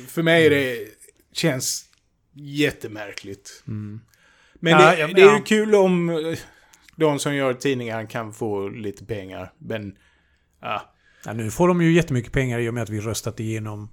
för 0.09 0.23
mig 0.23 0.47
är 0.47 0.51
det... 0.51 0.89
Känns 1.33 1.85
jättemärkligt. 2.33 3.63
Men 4.55 4.73
Ja, 4.73 4.79
det, 4.79 4.99
ja, 4.99 5.07
det 5.07 5.21
är 5.21 5.27
ju 5.27 5.37
ja. 5.37 5.43
kul 5.47 5.75
om 5.75 6.11
eh, 6.11 6.39
de 6.97 7.19
som 7.19 7.35
gör 7.35 7.55
tidningar 7.55 8.07
kan 8.07 8.33
få 8.33 8.69
lite 8.69 9.05
pengar. 9.05 9.53
Men... 9.59 9.97
Ja, 10.61 10.95
ja, 11.25 11.33
nu 11.33 11.51
får 11.51 11.69
de 11.69 11.83
ju 11.83 11.93
jättemycket 11.93 12.33
pengar 12.33 12.59
i 12.59 12.69
och 12.69 12.75
med 12.75 12.83
att 12.83 12.91
vi 12.91 13.01
röstat 13.01 13.41
igenom 13.41 13.89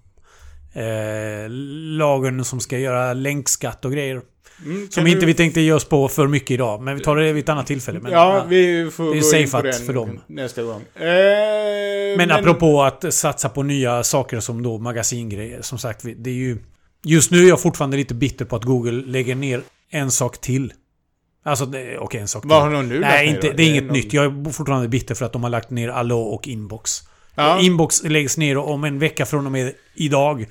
eh, 0.74 1.50
lagen 1.98 2.46
som 2.46 2.60
ska 2.60 2.78
göra 2.78 3.14
länkskatt 3.14 3.86
och 3.86 3.92
grejer. 3.92 4.22
Mm, 4.66 4.88
Som 4.92 5.04
du- 5.04 5.12
inte 5.12 5.26
vi 5.26 5.34
tänkte 5.34 5.62
ge 5.62 5.72
oss 5.74 5.86
på 5.86 6.08
för 6.08 6.28
mycket 6.28 6.52
idag. 6.52 6.82
Men 6.82 6.96
vi 6.98 7.04
tar 7.04 7.16
det 7.16 7.34
vid 7.34 7.44
ett 7.44 7.50
annat 7.50 7.68
tillfälle. 7.68 8.00
Men, 8.00 8.12
ja, 8.12 8.46
vi 8.50 8.92
får 8.92 9.12
Det 9.14 9.18
är 9.18 9.22
safeat 9.48 9.76
för 9.86 9.94
dem. 9.94 10.20
nästa 10.28 10.64
gång. 10.64 10.82
Eh, 10.96 12.18
Men 12.18 12.32
apropå 12.32 12.82
att 12.84 13.14
satsa 13.14 13.50
på 13.50 13.64
nya 13.64 14.04
saker 14.04 14.40
som 14.40 14.64
då 14.64 14.78
magasingrejer. 14.78 15.62
Som 15.62 15.78
sagt, 15.78 16.06
det 16.18 16.30
är 16.30 16.34
ju... 16.34 16.58
Just 17.06 17.32
nu 17.32 17.44
är 17.46 17.50
jag 17.50 17.60
fortfarande 17.62 17.98
lite 17.98 18.14
bitter 18.14 18.46
på 18.46 18.56
att 18.56 18.64
Google 18.64 18.92
lägger 19.06 19.36
ner 19.36 19.62
en 19.90 20.12
sak 20.12 20.38
till. 20.42 20.74
Alltså, 21.46 21.66
det- 21.66 21.98
okej, 21.98 22.22
en 22.22 22.28
sak 22.28 22.42
till. 22.42 22.50
Vad 22.50 22.62
har 22.62 22.72
de 22.74 22.90
nu 22.90 23.00
Nej, 23.00 23.28
inte, 23.28 23.48
då? 23.48 23.54
det 23.58 23.64
är 23.64 23.70
inget 23.70 23.84
någon- 23.84 23.94
nytt. 23.94 24.14
Jag 24.14 24.26
är 24.26 24.52
fortfarande 24.52 24.88
bitter 24.88 25.16
för 25.16 25.26
att 25.26 25.34
de 25.34 25.44
har 25.44 25.50
lagt 25.50 25.70
ner 25.70 25.90
Allo 25.90 26.18
och 26.20 26.48
Inbox. 26.48 26.92
Ja. 27.36 27.60
Inbox 27.62 28.04
läggs 28.04 28.38
ner 28.38 28.58
om 28.58 28.84
en 28.84 29.00
vecka 29.00 29.26
från 29.26 29.46
och 29.46 29.52
med 29.52 29.74
idag. 29.96 30.46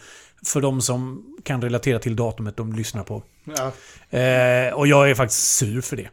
För 0.46 0.60
de 0.60 0.80
som 0.80 1.24
kan 1.44 1.62
relatera 1.62 1.98
till 1.98 2.16
datumet 2.16 2.56
de 2.56 2.72
lyssnar 2.72 3.02
på. 3.04 3.22
Ja. 3.56 3.72
Eh, 4.18 4.72
och 4.74 4.86
jag 4.86 5.10
är 5.10 5.14
faktiskt 5.14 5.56
sur 5.56 5.80
för 5.80 5.96
det. 5.96 6.08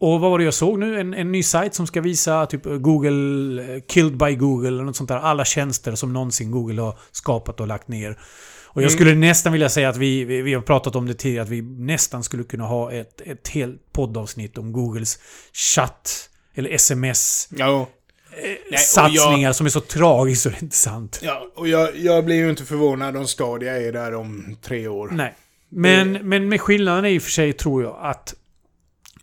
Och 0.00 0.20
vad 0.20 0.30
var 0.30 0.38
det 0.38 0.44
jag 0.44 0.54
såg 0.54 0.78
nu? 0.78 1.00
En, 1.00 1.14
en 1.14 1.32
ny 1.32 1.42
sajt 1.42 1.74
som 1.74 1.86
ska 1.86 2.00
visa 2.00 2.46
typ 2.46 2.62
Google, 2.64 3.62
eh, 3.74 3.80
Killed 3.88 4.16
by 4.16 4.34
Google 4.34 4.68
eller 4.68 4.84
något 4.84 4.96
sånt 4.96 5.08
där. 5.08 5.16
Alla 5.16 5.44
tjänster 5.44 5.94
som 5.94 6.12
någonsin 6.12 6.50
Google 6.50 6.80
har 6.82 6.98
skapat 7.12 7.60
och 7.60 7.66
lagt 7.66 7.88
ner. 7.88 8.18
Och 8.64 8.82
jag 8.82 8.90
Mm. 8.90 8.98
skulle 8.98 9.14
nästan 9.14 9.52
vilja 9.52 9.68
säga 9.68 9.88
att 9.88 9.96
vi, 9.96 10.24
vi, 10.24 10.42
vi 10.42 10.54
har 10.54 10.62
pratat 10.62 10.96
om 10.96 11.06
det 11.06 11.14
tidigare, 11.14 11.42
att 11.42 11.48
vi 11.48 11.62
nästan 11.62 12.22
skulle 12.24 12.44
kunna 12.44 12.64
ha 12.64 12.92
ett, 12.92 13.20
ett 13.20 13.48
helt 13.48 13.92
poddavsnitt 13.92 14.58
om 14.58 14.72
Googles 14.72 15.18
chatt 15.52 16.30
eller 16.54 16.70
sms 16.70 17.48
Ja. 17.56 17.68
och 17.70 17.90
satsningar 18.78 19.52
som 19.52 19.66
är 19.66 19.70
så 19.70 19.80
tragiskt 19.80 20.42
så 20.42 20.48
det 20.50 20.56
är 20.56 20.62
inte 20.62 20.76
sant. 20.76 21.20
ja, 21.22 21.46
och 21.54 21.68
jag, 21.68 21.96
jag 21.96 22.24
blir 22.24 22.36
ju 22.36 22.50
inte 22.50 22.64
förvånad 22.64 23.16
om 23.16 23.26
Stadia 23.26 23.76
är 23.82 23.92
där 23.92 24.14
om 24.14 24.56
tre 24.62 24.88
år. 24.88 25.08
Nej. 25.12 25.34
Men, 25.68 26.12
men 26.12 26.48
med 26.48 26.60
skillnaden 26.60 27.04
är 27.04 27.08
i 27.08 27.18
och 27.18 27.22
för 27.22 27.30
sig, 27.30 27.52
tror 27.52 27.82
jag, 27.82 27.98
att 28.00 28.34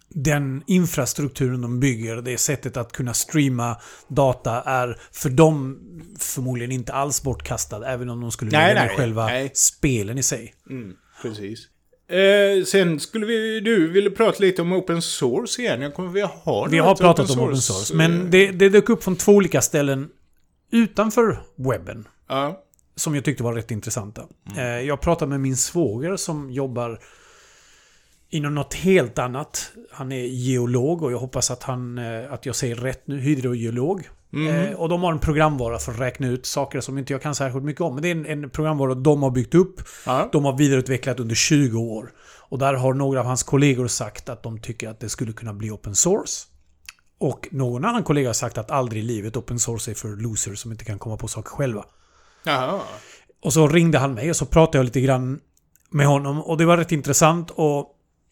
den 0.10 0.64
infrastrukturen 0.68 1.62
de 1.62 1.80
bygger, 1.80 2.16
det 2.16 2.38
sättet 2.38 2.78
att 2.78 2.92
kunna 2.92 3.14
streama 3.14 3.78
data 4.08 4.62
är 4.62 4.98
för 5.12 5.30
dem 5.30 5.80
förmodligen 6.20 6.72
inte 6.72 6.94
alls 6.94 7.24
bortkastad. 7.24 7.88
Även 7.88 8.10
om 8.10 8.22
de 8.22 8.32
skulle 8.32 8.52
Nej, 8.52 8.68
lägga 8.68 8.82
ner 8.82 8.88
nej, 8.88 8.98
själva 8.98 9.26
nej. 9.26 9.52
spelen 9.54 10.18
i 10.18 10.24
sig. 10.24 10.54
Mm, 10.70 10.94
precis. 11.22 11.68
Eh, 12.08 12.64
sen 12.66 13.00
skulle 13.00 13.26
vi, 13.26 13.60
du 13.60 13.92
ville 13.92 14.10
prata 14.10 14.38
lite 14.40 14.62
om 14.62 14.74
open 14.74 15.02
source 15.02 15.62
igen. 15.62 15.82
Jag 15.82 15.94
kommer 15.94 16.10
vi 16.10 16.22
har 16.22 16.70
Vi 16.70 16.78
har 16.78 16.96
pratat 16.96 17.30
om 17.30 17.40
open 17.40 17.58
source, 17.58 17.96
men 17.96 18.32
det, 18.32 18.52
det 18.52 18.70
dök 18.70 18.90
upp 18.90 19.04
från 19.04 19.16
två 19.16 19.32
olika 19.32 19.62
ställen 19.62 20.10
utanför 20.72 21.44
webben. 21.56 22.08
Ja. 22.30 22.62
Som 22.96 23.16
jag 23.16 23.26
tyckte 23.26 23.44
var 23.44 23.54
rätt 23.54 23.72
intressanta. 23.72 24.24
Mm. 24.52 24.60
Eh, 24.60 24.88
Jag 24.88 25.02
pratade 25.02 25.30
med 25.30 25.40
min 25.40 25.58
svåger 25.58 26.16
som 26.16 26.52
jobbar 26.52 27.00
inom 28.30 28.56
något 28.56 28.74
helt 28.74 29.20
annat. 29.20 29.72
Han 29.92 30.12
är 30.12 30.26
geolog 30.26 31.04
och 31.04 31.12
jag 31.12 31.20
hoppas 31.20 31.52
att, 31.52 31.64
han, 31.64 31.98
eh, 31.98 32.34
att 32.34 32.46
jag 32.46 32.56
säger 32.56 32.76
rätt 32.76 33.08
nu. 33.08 33.20
Hydrogeolog. 33.20 34.10
Mm. 34.34 34.48
Eh, 34.48 34.74
och 34.74 34.90
de 34.90 35.04
har 35.04 35.12
en 35.12 35.20
programvara 35.20 35.80
för 35.80 35.92
att 35.92 36.00
räkna 36.00 36.28
ut 36.28 36.46
saker 36.46 36.82
som 36.82 36.98
inte 36.98 37.14
jag 37.14 37.22
kan 37.22 37.36
särskilt 37.36 37.66
mycket 37.66 37.82
om. 37.82 37.94
Men 37.94 38.02
det 38.02 38.08
är 38.08 38.12
en, 38.12 38.26
en 38.26 38.50
programvara 38.50 38.94
de 38.96 39.24
har 39.24 39.32
byggt 39.32 39.56
upp. 39.56 39.82
Ja. 40.06 40.30
De 40.32 40.46
har 40.46 40.58
vidareutvecklat 40.58 41.20
under 41.20 41.36
20 41.36 41.80
år. 41.80 42.12
Och 42.50 42.60
där 42.60 42.74
har 42.74 42.94
några 42.94 43.20
av 43.20 43.26
hans 43.26 43.44
kollegor 43.44 43.88
sagt 43.88 44.30
att 44.30 44.44
de 44.44 44.60
tycker 44.60 44.90
att 44.90 45.00
det 45.00 45.10
skulle 45.10 45.34
kunna 45.34 45.54
bli 45.54 45.72
open 45.72 45.96
source. 45.96 46.48
Och 47.18 47.48
någon 47.52 47.86
annan 47.86 48.04
kollega 48.04 48.30
har 48.30 48.34
sagt 48.34 48.58
att 48.58 48.72
aldrig 48.72 49.04
i 49.04 49.06
livet 49.06 49.38
open 49.38 49.60
source 49.60 49.92
är 49.92 49.96
för 49.96 50.10
losers 50.16 50.60
som 50.60 50.72
inte 50.72 50.86
kan 50.86 51.00
komma 51.00 51.18
på 51.18 51.28
saker 51.28 51.50
själva. 51.50 51.86
Jaha. 52.46 52.82
Och 53.44 53.54
så 53.54 53.68
ringde 53.68 53.98
han 53.98 54.14
mig 54.14 54.30
och 54.30 54.36
så 54.36 54.46
pratade 54.46 54.78
jag 54.78 54.86
lite 54.86 55.02
grann 55.02 55.40
med 55.90 56.08
honom. 56.08 56.42
Och 56.42 56.58
det 56.58 56.66
var 56.66 56.78
rätt 56.78 56.92
intressant 56.92 57.52
att, 57.52 57.88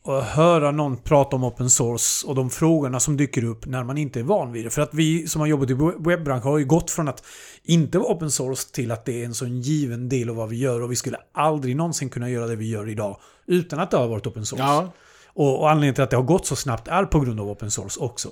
att 0.06 0.24
höra 0.24 0.72
någon 0.72 0.98
prata 0.98 1.36
om 1.36 1.44
open 1.44 1.70
source 1.70 2.28
och 2.28 2.36
de 2.36 2.50
frågorna 2.50 3.00
som 3.00 3.18
dyker 3.18 3.44
upp 3.44 3.66
när 3.66 3.84
man 3.84 3.98
inte 3.98 4.20
är 4.20 4.24
van 4.24 4.52
vid 4.52 4.66
det. 4.66 4.70
För 4.70 4.82
att 4.82 4.94
vi 4.94 5.28
som 5.28 5.42
har 5.42 5.48
jobbat 5.48 5.70
i 5.70 5.74
webbranschen 6.00 6.48
har 6.48 6.58
ju 6.58 6.66
gått 6.66 6.92
från 6.92 7.08
att 7.08 7.24
inte 7.64 8.00
vara 8.00 8.14
open 8.14 8.32
source 8.32 8.74
till 8.74 8.92
att 8.92 9.06
det 9.06 9.22
är 9.22 9.26
en 9.26 9.34
sån 9.34 9.62
given 9.62 10.10
del 10.10 10.30
av 10.30 10.36
vad 10.36 10.50
vi 10.50 10.58
gör. 10.58 10.82
Och 10.82 10.92
vi 10.92 10.96
skulle 10.96 11.18
aldrig 11.34 11.76
någonsin 11.76 12.10
kunna 12.10 12.30
göra 12.30 12.48
det 12.48 12.56
vi 12.56 12.70
gör 12.70 12.90
idag 12.90 13.18
utan 13.46 13.80
att 13.80 13.92
det 13.92 13.98
har 13.98 14.08
varit 14.08 14.28
open 14.28 14.46
source. 14.46 14.64
Ja. 14.64 14.94
Och, 15.34 15.60
och 15.60 15.70
anledningen 15.70 15.96
till 15.96 16.04
att 16.04 16.10
det 16.10 16.16
har 16.16 16.24
gått 16.24 16.46
så 16.46 16.56
snabbt 16.56 16.88
är 16.88 17.06
på 17.06 17.20
grund 17.20 17.40
av 17.40 17.50
open 17.50 17.72
source 17.72 18.00
också. 18.00 18.30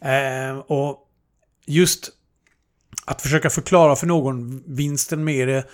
Eh, 0.00 0.58
och 0.58 0.98
just 1.66 2.10
att 3.08 3.22
försöka 3.22 3.50
förklara 3.50 3.96
för 3.96 4.06
någon 4.06 4.62
vinsten 4.66 5.24
med 5.24 5.48
det 5.48 5.64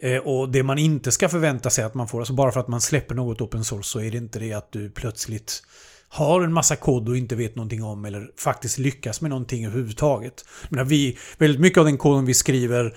eh, 0.00 0.18
och 0.18 0.48
det 0.48 0.62
man 0.62 0.78
inte 0.78 1.12
ska 1.12 1.28
förvänta 1.28 1.70
sig 1.70 1.84
att 1.84 1.94
man 1.94 2.08
får. 2.08 2.18
Alltså 2.18 2.34
bara 2.34 2.52
för 2.52 2.60
att 2.60 2.68
man 2.68 2.80
släpper 2.80 3.14
något 3.14 3.40
open 3.40 3.64
source 3.64 3.88
så 3.88 4.00
är 4.00 4.10
det 4.10 4.16
inte 4.16 4.38
det 4.38 4.52
att 4.52 4.72
du 4.72 4.90
plötsligt 4.90 5.62
har 6.08 6.40
en 6.40 6.52
massa 6.52 6.76
kod 6.76 7.08
och 7.08 7.16
inte 7.16 7.36
vet 7.36 7.56
någonting 7.56 7.82
om 7.82 8.04
eller 8.04 8.30
faktiskt 8.36 8.78
lyckas 8.78 9.20
med 9.20 9.30
någonting 9.30 9.66
överhuvudtaget. 9.66 10.44
Men 10.68 10.88
vi, 10.88 11.18
väldigt 11.38 11.60
mycket 11.60 11.78
av 11.78 11.84
den 11.84 11.98
koden 11.98 12.24
vi 12.24 12.34
skriver 12.34 12.96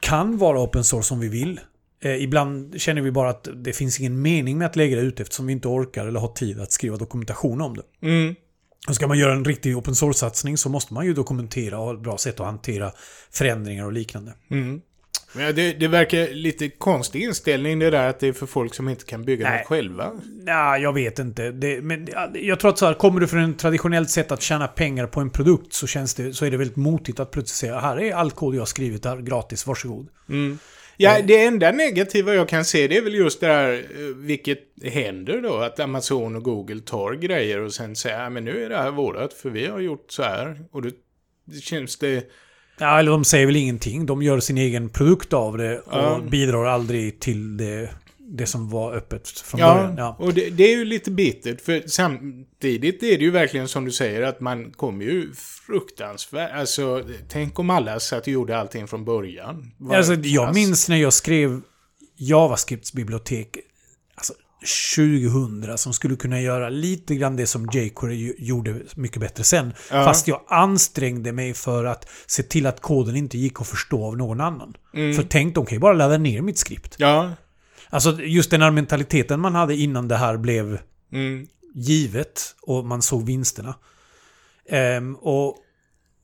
kan 0.00 0.38
vara 0.38 0.62
open 0.62 0.84
source 0.84 1.14
om 1.14 1.20
vi 1.20 1.28
vill. 1.28 1.60
Eh, 2.04 2.22
ibland 2.22 2.80
känner 2.80 3.02
vi 3.02 3.10
bara 3.10 3.30
att 3.30 3.48
det 3.54 3.72
finns 3.72 4.00
ingen 4.00 4.22
mening 4.22 4.58
med 4.58 4.66
att 4.66 4.76
lägga 4.76 4.96
det 4.96 5.02
ut 5.02 5.20
eftersom 5.20 5.46
vi 5.46 5.52
inte 5.52 5.68
orkar 5.68 6.06
eller 6.06 6.20
har 6.20 6.28
tid 6.28 6.60
att 6.60 6.72
skriva 6.72 6.96
dokumentation 6.96 7.60
om 7.60 7.76
det. 7.76 8.06
Mm. 8.06 8.34
Och 8.88 8.94
ska 8.94 9.06
man 9.06 9.18
göra 9.18 9.32
en 9.32 9.44
riktig 9.44 9.76
open 9.76 9.94
source-satsning 9.94 10.56
så 10.56 10.68
måste 10.68 10.94
man 10.94 11.06
ju 11.06 11.14
dokumentera 11.14 11.78
och 11.78 11.84
ha 11.84 11.94
ett 11.94 12.00
bra 12.00 12.18
sätt 12.18 12.40
att 12.40 12.46
hantera 12.46 12.92
förändringar 13.30 13.84
och 13.84 13.92
liknande. 13.92 14.32
Mm. 14.50 14.80
Men 15.36 15.54
det, 15.54 15.72
det 15.72 15.88
verkar 15.88 16.34
lite 16.34 16.68
konstig 16.68 17.22
inställning 17.22 17.78
det 17.78 17.90
där 17.90 18.08
att 18.08 18.20
det 18.20 18.28
är 18.28 18.32
för 18.32 18.46
folk 18.46 18.74
som 18.74 18.88
inte 18.88 19.04
kan 19.04 19.24
bygga 19.24 19.48
Nej. 19.48 19.58
något 19.58 19.66
själva. 19.66 20.12
Nej, 20.42 20.82
jag 20.82 20.92
vet 20.92 21.18
inte. 21.18 21.50
Det, 21.50 21.80
men 21.80 22.08
ja, 22.12 22.30
jag 22.34 22.60
tror 22.60 22.70
att 22.70 22.78
så 22.78 22.86
här, 22.86 22.94
kommer 22.94 23.20
du 23.20 23.26
från 23.26 23.50
ett 23.50 23.58
traditionellt 23.58 24.10
sätt 24.10 24.32
att 24.32 24.42
tjäna 24.42 24.66
pengar 24.66 25.06
på 25.06 25.20
en 25.20 25.30
produkt 25.30 25.72
så, 25.72 25.86
känns 25.86 26.14
det, 26.14 26.32
så 26.32 26.44
är 26.44 26.50
det 26.50 26.56
väldigt 26.56 26.76
motigt 26.76 27.20
att 27.20 27.30
plötsligt 27.30 27.56
säga 27.56 27.80
här 27.80 28.00
är 28.00 28.14
all 28.14 28.30
kod 28.30 28.54
jag 28.54 28.60
har 28.60 28.66
skrivit 28.66 29.04
här, 29.04 29.16
gratis, 29.16 29.66
varsågod. 29.66 30.08
Mm. 30.28 30.58
Ja, 30.96 31.20
det 31.22 31.44
enda 31.44 31.72
negativa 31.72 32.34
jag 32.34 32.48
kan 32.48 32.64
se 32.64 32.88
det 32.88 32.96
är 32.96 33.02
väl 33.02 33.14
just 33.14 33.40
det 33.40 33.46
här, 33.46 33.72
eh, 33.72 34.16
vilket 34.16 34.58
händer 34.82 35.40
då, 35.40 35.56
att 35.56 35.80
Amazon 35.80 36.36
och 36.36 36.42
Google 36.42 36.80
tar 36.80 37.12
grejer 37.12 37.60
och 37.60 37.72
sen 37.74 37.96
säger, 37.96 38.30
men 38.30 38.44
nu 38.44 38.64
är 38.64 38.68
det 38.68 38.76
här 38.76 38.90
vårat 38.90 39.32
för 39.32 39.50
vi 39.50 39.66
har 39.66 39.80
gjort 39.80 40.06
så 40.12 40.22
här. 40.22 40.60
Och 40.72 40.82
då 40.82 40.90
känns 41.62 41.98
det, 41.98 42.30
Ja, 42.78 42.98
eller 42.98 43.10
de 43.10 43.24
säger 43.24 43.46
väl 43.46 43.56
ingenting. 43.56 44.06
De 44.06 44.22
gör 44.22 44.40
sin 44.40 44.58
egen 44.58 44.88
produkt 44.88 45.32
av 45.32 45.58
det 45.58 45.78
och 45.78 45.92
Ja. 45.92 46.20
bidrar 46.30 46.64
aldrig 46.64 47.20
till 47.20 47.56
det, 47.56 47.90
det 48.36 48.46
som 48.46 48.68
var 48.68 48.92
öppet 48.92 49.28
från 49.28 49.60
ja, 49.60 49.74
början. 49.74 49.96
Ja. 49.96 50.16
och 50.18 50.34
det, 50.34 50.50
det 50.50 50.72
är 50.72 50.76
ju 50.76 50.84
lite 50.84 51.10
bittert 51.10 51.60
för 51.60 51.82
samtidigt 51.86 53.02
är 53.02 53.18
det 53.18 53.24
ju 53.24 53.30
verkligen 53.30 53.68
som 53.68 53.84
du 53.84 53.90
säger 53.90 54.22
att 54.22 54.40
man 54.40 54.70
kommer 54.70 55.04
ju 55.04 55.32
fruktansvärt, 55.66 56.52
alltså 56.54 57.02
tänk 57.28 57.58
om 57.58 57.70
alla 57.70 58.00
satt 58.00 58.22
och 58.22 58.28
gjorde 58.28 58.58
allting 58.58 58.86
från 58.86 59.04
början. 59.04 59.72
Vad 59.78 59.96
Alltså, 59.96 60.14
jag 60.14 60.46
kass. 60.46 60.54
minns 60.54 60.88
när 60.88 60.96
jag 60.96 61.12
skrev 61.12 61.60
JavaScripts 62.16 62.92
bibliotek 62.92 63.56
alltså 64.14 64.34
2000 64.96 65.78
som 65.78 65.92
skulle 65.92 66.16
kunna 66.16 66.40
göra 66.40 66.68
lite 66.68 67.14
grann 67.14 67.36
det 67.36 67.46
som 67.46 67.68
jQuery 67.72 68.34
gjorde 68.38 68.80
mycket 68.94 69.20
bättre 69.20 69.44
sen. 69.44 69.72
Ja. 69.90 70.04
Fast 70.04 70.28
jag 70.28 70.40
ansträngde 70.48 71.32
mig 71.32 71.54
för 71.54 71.84
att 71.84 72.08
se 72.26 72.42
till 72.42 72.66
att 72.66 72.80
koden 72.80 73.16
inte 73.16 73.38
gick 73.38 73.60
att 73.60 73.68
förstå 73.68 74.04
av 74.06 74.16
någon 74.16 74.40
annan. 74.40 74.76
Mm. 74.94 75.14
För 75.14 75.22
tänk, 75.22 75.54
de 75.54 75.66
kan 75.66 75.76
ju 75.76 75.80
bara 75.80 75.92
ladda 75.92 76.18
ner 76.18 76.42
mitt 76.42 76.58
skript. 76.58 76.94
Ja. 76.98 77.30
Alltså 77.94 78.22
just 78.22 78.50
den 78.50 78.62
här 78.62 78.70
mentaliteten 78.70 79.40
man 79.40 79.54
hade 79.54 79.76
innan 79.76 80.08
det 80.08 80.16
här 80.16 80.36
blev 80.36 80.78
Mm. 81.12 81.46
givet 81.74 82.54
och 82.62 82.84
man 82.86 83.02
såg 83.02 83.26
vinsterna. 83.26 83.74
Ehm, 84.68 85.14
och 85.16 85.56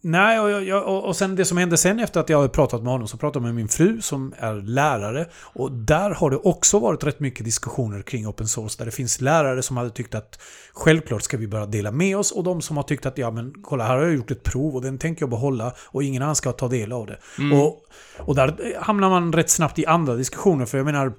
Nej, 0.02 0.40
och, 0.40 0.50
jag- 0.62 0.84
och, 0.86 1.04
och 1.04 1.16
sen 1.16 1.36
det 1.36 1.44
som 1.44 1.58
hände 1.58 1.76
sen 1.76 1.98
efter 2.00 2.20
att 2.20 2.28
jag 2.28 2.36
hade 2.38 2.48
pratat 2.48 2.82
med 2.82 2.92
honom 2.92 3.08
så 3.08 3.16
pratade 3.16 3.38
jag 3.38 3.42
med 3.46 3.54
min 3.54 3.68
fru 3.68 4.00
som 4.00 4.34
är 4.38 4.54
lärare. 4.54 5.26
Och 5.54 5.72
där 5.72 6.10
har 6.10 6.30
det 6.30 6.36
också 6.36 6.78
varit 6.78 7.04
rätt 7.04 7.20
mycket 7.20 7.44
diskussioner 7.44 8.02
kring 8.02 8.26
open 8.28 8.48
source. 8.48 8.78
Där 8.78 8.84
det 8.84 8.90
finns 8.90 9.20
lärare 9.20 9.62
som 9.62 9.76
hade 9.76 9.90
tyckt 9.90 10.14
att 10.14 10.40
självklart 10.72 11.22
ska 11.22 11.36
vi 11.36 11.48
börja 11.48 11.66
dela 11.66 11.90
med 11.90 12.16
oss. 12.16 12.32
Och 12.32 12.44
de 12.44 12.62
som 12.62 12.76
har 12.76 12.84
tyckt 12.84 13.06
att 13.06 13.18
ja 13.18 13.30
men 13.30 13.54
kolla 13.62 13.84
här 13.84 13.96
har 13.96 14.02
jag 14.02 14.14
gjort 14.14 14.30
ett 14.30 14.42
prov 14.42 14.74
och 14.76 14.82
den 14.82 14.98
tänker 14.98 15.22
jag 15.22 15.30
behålla. 15.30 15.72
Och 15.86 16.02
ingen 16.02 16.22
annan 16.22 16.36
ska 16.36 16.52
ta 16.52 16.68
del 16.68 16.92
av 16.92 17.06
det. 17.06 17.18
Och, 17.54 17.84
och 18.28 18.34
där 18.34 18.76
hamnar 18.82 19.10
man 19.10 19.32
rätt 19.32 19.50
snabbt 19.50 19.78
i 19.78 19.86
andra 19.86 20.14
diskussioner. 20.14 20.66
För 20.66 20.78
jag 20.78 20.84
menar, 20.84 21.12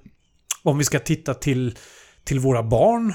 om 0.64 0.78
vi 0.78 0.84
ska 0.84 1.00
titta 1.00 1.34
till, 1.34 1.78
till 2.24 2.40
våra 2.40 2.64
barn 2.64 3.14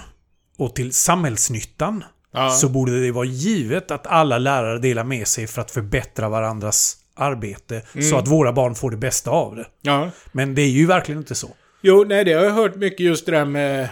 och 0.57 0.75
till 0.75 0.93
samhällsnyttan. 0.93 2.05
Ja. 2.33 2.51
Så 2.51 2.69
borde 2.69 3.01
det 3.01 3.13
vara 3.13 3.25
givet 3.27 3.91
att 3.91 4.07
alla 4.07 4.39
lärare 4.39 4.79
delar 4.79 5.05
med 5.05 5.29
sig 5.29 5.47
för 5.47 5.61
att 5.61 5.71
förbättra 5.71 6.29
varandras 6.29 6.97
arbete. 7.15 7.83
Så 8.11 8.17
att 8.17 8.29
våra 8.29 8.53
barn 8.53 8.75
får 8.75 8.91
det 8.91 8.97
bästa 8.97 9.31
av 9.31 9.57
det. 9.57 9.67
ja. 9.83 10.11
Men 10.33 10.55
det 10.55 10.63
är 10.63 10.69
ju 10.69 10.87
verkligen 10.87 11.19
inte 11.21 11.35
så. 11.35 11.49
Jo, 11.81 12.05
nej, 12.05 12.25
det 12.25 12.33
har 12.33 12.45
jag 12.45 12.51
hört 12.51 12.77
mycket 12.77 13.01
just 13.01 13.27
det 13.27 13.33
där 13.33 13.45
med 13.45 13.89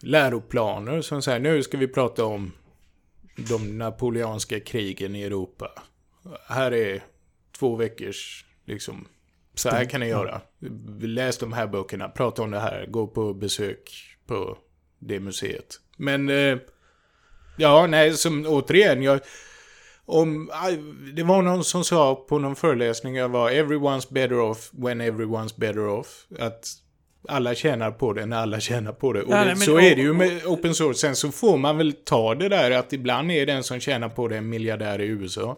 läroplaner. 0.00 1.00
Som 1.00 1.22
säger, 1.22 1.40
nu 1.40 1.62
ska 1.62 1.76
vi 1.76 1.88
prata 1.88 2.24
om 2.24 2.52
de 3.36 3.78
napoleanska 3.78 4.60
krigen 4.60 5.16
i 5.16 5.22
Europa. 5.22 5.70
Här 6.48 6.72
är 6.72 7.02
två 7.58 7.76
veckors, 7.76 8.44
liksom, 8.66 9.06
så 9.54 9.70
här 9.70 9.84
kan 9.84 10.00
ni 10.00 10.08
göra. 10.08 10.40
Läs 11.00 11.38
de 11.38 11.52
här 11.52 11.66
böckerna, 11.66 12.08
prata 12.08 12.42
om 12.42 12.50
det 12.50 12.60
här, 12.60 12.86
gå 12.88 13.06
på 13.06 13.34
besök 13.34 13.92
på 14.26 14.58
det 14.98 15.20
museet. 15.20 15.80
Men, 15.96 16.28
eh, 16.28 16.58
ja, 17.56 17.86
nej, 17.86 18.12
som 18.12 18.46
återigen, 18.46 19.02
jag... 19.02 19.20
Om, 20.06 20.50
det 21.14 21.22
var 21.22 21.42
någon 21.42 21.64
som 21.64 21.84
sa 21.84 22.14
på 22.28 22.38
någon 22.38 22.56
föreläsning 22.56 23.16
jag 23.16 23.28
var 23.28 23.50
everyone's 23.50 24.12
better 24.12 24.38
off 24.38 24.70
when 24.72 25.02
everyone's 25.02 25.54
better 25.56 25.88
off. 25.88 26.26
Att 26.38 26.66
alla 27.28 27.54
tjänar 27.54 27.90
på 27.90 28.12
det 28.12 28.26
när 28.26 28.36
alla 28.36 28.60
tjänar 28.60 28.92
på 28.92 29.12
det. 29.12 29.22
Och 29.22 29.30
det, 29.30 29.36
nej, 29.36 29.46
men- 29.46 29.56
så 29.56 29.78
är 29.78 29.96
det 29.96 30.02
ju 30.02 30.12
med 30.12 30.46
open 30.46 30.74
source. 30.74 30.98
Sen 30.98 31.16
så 31.16 31.32
får 31.32 31.56
man 31.56 31.78
väl 31.78 31.92
ta 31.92 32.34
det 32.34 32.48
där 32.48 32.70
att 32.70 32.92
ibland 32.92 33.30
är 33.32 33.46
den 33.46 33.62
som 33.62 33.80
tjänar 33.80 34.08
på 34.08 34.28
det 34.28 34.36
en 34.36 34.48
miljardär 34.48 35.00
i 35.00 35.06
USA. 35.06 35.56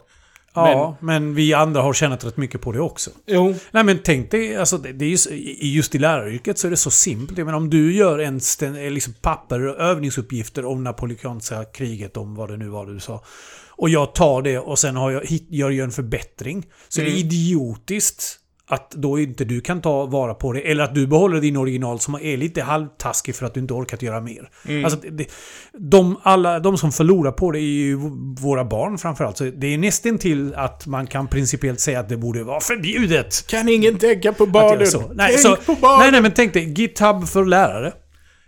Ja, 0.57 0.97
men, 1.01 1.35
vi 1.35 1.55
andra 1.55 1.83
har 1.83 1.93
tjänat 1.93 2.25
rätt 2.25 2.37
mycket 2.37 2.61
på 2.61 2.73
det 2.73 2.81
också. 2.81 3.11
Jo, 3.27 3.55
Nej 3.71 3.85
men 3.85 3.99
tänk 4.05 4.31
dig, 4.31 4.57
alltså, 4.57 4.79
det, 4.79 4.93
det 4.93 5.05
är 5.05 5.09
ju, 5.09 5.19
så- 5.19 5.31
i- 5.31 5.75
just 5.75 5.95
i 5.95 5.99
läraryrket 5.99 6.59
så 6.59 6.67
är 6.67 6.71
det 6.71 6.77
så 6.77 6.91
simpelt. 6.91 7.39
Menar, 7.39 7.53
om 7.55 7.71
du 7.71 7.95
gör 7.95 8.19
en 8.19 8.41
eh, 8.63 8.91
liksom 8.91 9.13
papper 9.21 9.61
övningsuppgifter 9.61 10.65
om 10.65 10.85
napoleonska 10.85 11.65
kriget, 11.65 12.17
om 12.17 12.35
vad 12.35 12.51
det 12.51 12.57
nu 12.57 12.69
var 12.69 12.87
du 12.87 13.01
sa. 13.01 13.25
Och 13.79 13.89
jag 13.89 14.15
tar 14.15 14.43
det 14.43 14.59
och 14.59 14.79
sen 14.79 14.97
har 14.97 15.11
jag, 15.11 15.23
gör 15.49 15.71
jag 15.71 15.85
en 15.85 15.91
förbättring. 15.93 16.67
Så 16.89 17.01
är 17.01 17.05
det 17.05 17.11
idiotiskt 17.11 18.39
att 18.69 18.91
då 18.91 19.19
inte 19.19 19.45
du 19.45 19.61
kan 19.61 19.81
ta 19.81 20.07
vara 20.07 20.35
på 20.35 20.53
det. 20.53 20.61
Eller 20.61 20.85
att 20.85 20.95
du 20.95 21.07
behåller 21.07 21.41
din 21.41 21.57
original 21.57 22.01
som 22.01 22.15
är 22.15 22.37
lite 22.37 22.63
halvtaskig 22.63 23.35
för 23.35 23.47
att 23.47 23.55
du 23.55 23.61
inte 23.61 23.75
orkat 23.75 24.03
göra 24.03 24.21
mer. 24.21 24.51
Alltså, 24.85 24.99
det- 25.11 25.31
de, 25.79 26.21
alla, 26.23 26.59
de 26.61 26.79
som 26.79 26.93
förlorar 26.93 27.33
på 27.33 27.51
det 27.51 27.59
är 27.59 27.63
ju 27.63 27.97
våra 28.41 28.65
barn 28.65 28.99
framförallt. 28.99 29.37
Så 29.37 29.45
det 29.45 29.75
är 29.75 29.79
nästan 29.79 30.19
till 30.19 30.55
att 30.55 30.87
man 30.87 31.07
kan 31.07 31.29
principiellt 31.29 31.81
säga 31.81 32.01
att 32.01 32.09
det 32.09 32.17
borde 32.17 32.45
vara 32.45 32.61
förbjudet. 32.61 33.47
kan 33.47 33.69
ingen 33.69 33.99
tänka 33.99 34.33
på 34.33 34.47
barnen? 34.47 34.87
så. 34.87 35.03
Nej, 35.15 35.29
Tänk 35.29 35.41
så, 35.41 35.57
på 35.57 35.75
barnen! 35.81 35.99
nej, 36.01 36.11
nej, 36.13 36.23
men 36.23 36.33
tänk 36.33 36.53
dig. 36.55 36.73
GitHub 36.81 37.29
för 37.29 37.45
lärare. 37.45 37.93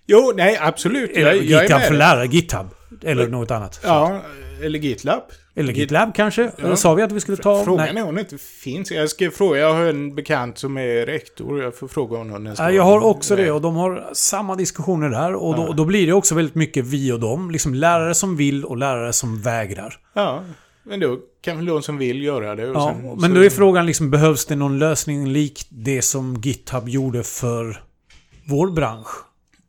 Jo, 0.06 0.32
nej, 0.36 0.58
absolut. 0.60 1.10
Eller 1.16 1.32
Jag, 1.32 1.44
jag 1.44 1.62
GitHub 1.62 1.80
för 1.82 1.94
lärare. 1.94 2.26
GitHub. 2.26 2.66
Eller 3.02 3.28
något 3.28 3.50
annat. 3.50 3.80
Ja, 3.84 4.20
eller 4.62 4.78
GitLab. 4.78 5.22
Eller 5.54 5.72
Git- 5.72 5.76
GitLab 5.78 6.14
kanske? 6.14 6.50
Ja. 6.62 6.76
Sa 6.76 6.94
vi 6.94 7.02
att 7.02 7.12
vi 7.12 7.20
skulle 7.20 7.36
ta... 7.36 7.64
Frågan 7.64 7.94
Nej. 7.94 8.02
är 8.02 8.08
om 8.08 8.14
det 8.14 8.20
inte 8.20 8.38
finns. 8.38 8.90
Jag 8.90 9.10
ska 9.10 9.30
fråga, 9.30 9.60
jag 9.60 9.74
har 9.74 9.84
en 9.86 10.14
bekant 10.14 10.58
som 10.58 10.78
är 10.78 11.06
rektor. 11.06 11.62
Jag 11.62 11.76
får 11.76 11.88
fråga 11.88 12.18
honom 12.18 12.44
nästa 12.44 12.62
Ja, 12.62 12.68
gång. 12.68 12.76
Jag 12.76 12.82
har 12.82 13.00
också 13.04 13.36
det 13.36 13.50
och 13.50 13.60
de 13.60 13.76
har 13.76 14.10
samma 14.12 14.54
diskussioner 14.54 15.08
där. 15.10 15.34
Och 15.34 15.56
då, 15.56 15.62
Ja. 15.68 15.72
då 15.72 15.84
blir 15.84 16.06
det 16.06 16.12
också 16.12 16.34
väldigt 16.34 16.54
mycket 16.54 16.84
vi 16.86 17.12
och 17.12 17.20
dem. 17.20 17.50
Liksom 17.50 17.74
lärare 17.74 18.14
som 18.14 18.36
vill 18.36 18.64
och 18.64 18.76
lärare 18.76 19.12
som 19.12 19.42
vägrar. 19.42 19.98
Ja, 20.14 20.44
men 20.84 21.00
då 21.00 21.18
kan 21.42 21.56
väl 21.56 21.66
de 21.66 21.82
som 21.82 21.98
vill 21.98 22.22
göra 22.22 22.54
det. 22.54 22.62
Ja, 22.62 22.94
sen, 23.02 23.16
men 23.20 23.34
då 23.34 23.44
är 23.44 23.50
frågan 23.50 23.86
liksom, 23.86 24.10
behövs 24.10 24.46
det 24.46 24.56
någon 24.56 24.78
lösning 24.78 25.28
lik 25.28 25.66
det 25.70 26.02
som 26.02 26.34
GitHub 26.42 26.88
gjorde 26.88 27.22
för 27.22 27.80
vår 28.46 28.70
bransch? 28.70 29.08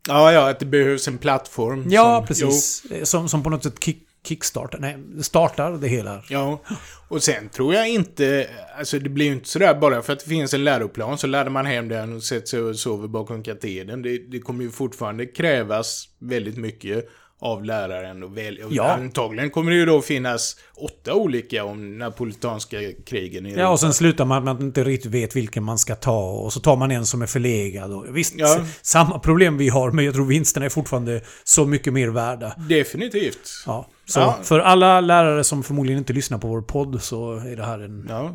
Ja, 0.07 0.33
ja, 0.33 0.49
att 0.49 0.59
det 0.59 0.65
behövs 0.65 1.07
en 1.07 1.17
plattform. 1.17 1.85
Ja, 1.89 2.17
som, 2.17 2.27
precis. 2.27 2.83
Som, 3.03 3.29
som 3.29 3.43
på 3.43 3.49
något 3.49 3.63
sätt 3.63 3.83
kick, 3.83 4.07
kickstartar, 4.27 4.79
nej, 4.79 4.97
startar 5.21 5.71
det 5.71 5.87
hela. 5.87 6.23
Ja, 6.29 6.61
och 7.07 7.23
sen 7.23 7.49
tror 7.49 7.73
jag 7.73 7.89
inte, 7.89 8.49
alltså 8.77 8.99
det 8.99 9.09
blir 9.09 9.25
ju 9.25 9.31
inte 9.31 9.49
sådär 9.49 9.75
bara 9.75 10.01
för 10.01 10.13
att 10.13 10.19
det 10.19 10.29
finns 10.29 10.53
en 10.53 10.63
läroplan 10.63 11.17
så 11.17 11.27
laddar 11.27 11.49
man 11.49 11.65
hem 11.65 11.87
den 11.87 12.15
och 12.15 12.23
sätter 12.23 12.47
sig 12.47 12.61
och 12.61 12.75
sover 12.75 13.07
bakom 13.07 13.43
katedern. 13.43 14.01
Det, 14.01 14.17
det 14.17 14.39
kommer 14.39 14.63
ju 14.63 14.71
fortfarande 14.71 15.25
krävas 15.25 16.09
väldigt 16.19 16.57
mycket 16.57 17.09
av 17.41 17.65
läraren 17.65 18.23
och, 18.23 18.37
väl, 18.37 18.57
och 18.65 18.71
Ja. 18.73 18.91
antagligen 18.91 19.49
kommer 19.49 19.71
det 19.71 19.77
ju 19.77 19.85
då 19.85 20.01
finnas 20.01 20.55
åtta 20.75 21.13
olika 21.13 21.63
om 21.63 21.97
napolitanska 21.97 22.77
krigen 23.05 23.45
i 23.45 23.53
Ja, 23.53 23.69
och 23.69 23.79
sen 23.79 23.93
slutar 23.93 24.25
man 24.25 24.43
med 24.43 24.51
att 24.53 24.59
man 24.59 24.67
inte 24.67 24.83
riktigt 24.83 25.11
vet 25.11 25.35
vilken 25.35 25.63
man 25.63 25.77
ska 25.77 25.95
ta 25.95 26.29
och 26.29 26.53
så 26.53 26.59
tar 26.59 26.75
man 26.75 26.91
en 26.91 27.05
som 27.05 27.21
är 27.21 27.25
förlegad. 27.25 27.93
Och, 27.93 28.05
visst, 28.17 28.33
Ja. 28.37 28.59
samma 28.81 29.19
problem 29.19 29.57
vi 29.57 29.69
har, 29.69 29.91
men 29.91 30.05
jag 30.05 30.13
tror 30.13 30.25
vinsterna 30.25 30.65
är 30.65 30.69
fortfarande 30.69 31.21
så 31.43 31.65
mycket 31.65 31.93
mer 31.93 32.07
värda. 32.07 32.55
Definitivt. 32.69 33.49
Ja, 33.65 33.87
så 34.05 34.19
Ja. 34.19 34.39
för 34.43 34.59
alla 34.59 35.01
lärare 35.01 35.43
som 35.43 35.63
förmodligen 35.63 35.99
inte 35.99 36.13
lyssnar 36.13 36.37
på 36.37 36.47
vår 36.47 36.61
podd 36.61 37.01
så 37.03 37.35
är 37.35 37.55
det 37.55 37.63
här 37.65 37.79
en... 37.79 38.05
Ja. 38.09 38.33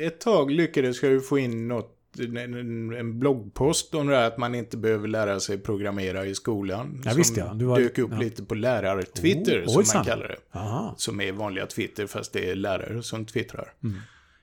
Ett 0.00 0.20
tag 0.20 0.50
lyckades 0.50 1.02
jag 1.02 1.12
ju 1.12 1.20
få 1.20 1.38
in 1.38 1.68
något, 1.68 1.90
en, 2.20 3.18
bloggpost 3.18 3.94
om 3.94 4.06
det 4.06 4.16
här 4.16 4.26
att 4.26 4.38
man 4.38 4.54
inte 4.54 4.76
behöver 4.76 5.08
lära 5.08 5.40
sig 5.40 5.58
programmera 5.58 6.26
i 6.26 6.34
skolan. 6.34 7.00
Ja, 7.04 7.10
som 7.10 7.18
visst 7.18 7.36
ja. 7.36 7.54
Du 7.54 7.64
var- 7.64 7.80
dök 7.80 7.98
upp 7.98 8.10
ja. 8.12 8.18
lite 8.18 8.42
på 8.42 8.54
lärar-Twitter, 8.54 9.60
Oh, 9.62 9.66
som 9.66 9.78
ojsan. 9.80 9.96
man 9.98 10.04
kallar 10.06 10.28
det. 10.28 10.58
Aha. 10.58 10.94
Som 10.98 11.20
är 11.20 11.32
vanliga 11.32 11.66
Twitter, 11.66 12.06
fast 12.06 12.32
det 12.32 12.50
är 12.50 12.54
lärare 12.54 13.02
som 13.02 13.26
twittrar. 13.26 13.72
Mm. 13.84 13.96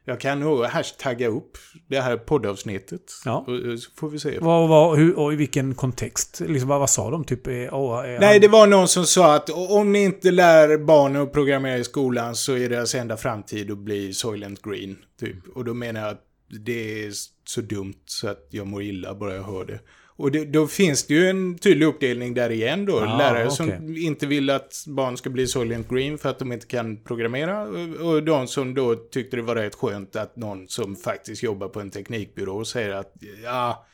Jag 0.05 0.19
kan 0.19 0.39
nog 0.39 0.63
hashtagga 0.65 1.27
upp 1.27 1.57
det 1.87 2.01
här 2.01 2.17
poddavsnittet. 2.17 3.01
Ja. 3.25 3.45
Och, 3.47 3.53
och 3.71 3.79
så 3.79 3.91
får 3.95 4.09
vi 4.09 4.19
se. 4.19 4.39
Vad, 4.39 4.69
vad, 4.69 4.97
hur, 4.97 5.19
och 5.19 5.33
i 5.33 5.35
vilken 5.35 5.75
kontext? 5.75 6.39
Liksom, 6.47 6.69
vad, 6.69 6.79
vad 6.79 6.89
sa 6.89 7.09
de? 7.09 7.23
Typ, 7.23 7.47
eh, 7.47 7.53
åh, 7.71 8.09
eh, 8.09 8.19
Nej, 8.19 8.39
det 8.39 8.47
var 8.47 8.67
någon 8.67 8.87
som 8.87 9.05
sa 9.05 9.35
att 9.35 9.49
om 9.49 9.91
ni 9.91 10.03
inte 10.03 10.31
lär 10.31 10.77
barnen 10.77 11.21
att 11.21 11.33
programmera 11.33 11.77
i 11.77 11.83
skolan 11.83 12.35
så 12.35 12.53
är 12.57 12.69
deras 12.69 12.95
enda 12.95 13.17
framtid 13.17 13.71
att 13.71 13.77
bli 13.77 14.13
Soylent 14.13 14.61
Green. 14.61 14.97
Typ. 15.19 15.35
Och 15.55 15.65
då 15.65 15.73
menar 15.73 16.01
jag 16.01 16.09
att 16.09 16.21
det 16.47 17.05
är 17.05 17.11
så 17.45 17.61
dumt 17.61 18.03
så 18.05 18.27
att 18.27 18.47
jag 18.49 18.67
mår 18.67 18.83
illa 18.83 19.15
bara 19.15 19.35
jag 19.35 19.43
hör 19.43 19.65
det. 19.65 19.79
Och 20.15 20.31
det, 20.31 20.45
då 20.45 20.67
finns 20.67 21.07
det 21.07 21.13
ju 21.13 21.29
en 21.29 21.57
tydlig 21.57 21.85
uppdelning 21.85 22.33
där 22.33 22.49
igen 22.49 22.85
då. 22.85 22.99
Ah, 22.99 23.17
Lärare 23.17 23.45
okej. 23.45 23.55
som 23.55 23.97
inte 23.97 24.25
vill 24.27 24.49
att 24.49 24.83
barn 24.87 25.17
ska 25.17 25.29
bli 25.29 25.47
Soylent 25.47 25.89
Green 25.89 26.17
för 26.17 26.29
att 26.29 26.39
de 26.39 26.51
inte 26.51 26.67
kan 26.67 26.97
programmera. 27.03 27.61
Och, 28.03 28.23
de 28.23 28.47
som 28.47 28.73
då 28.73 28.95
tyckte 28.95 29.35
det 29.35 29.41
var 29.41 29.55
rätt 29.55 29.75
skönt 29.75 30.15
att 30.15 30.35
någon 30.35 30.67
som 30.67 30.95
faktiskt 30.95 31.43
jobbar 31.43 31.67
på 31.67 31.79
en 31.79 31.89
teknikbyrå 31.91 32.65
säger 32.65 32.89
att 32.89 33.13
ja, 33.43 33.85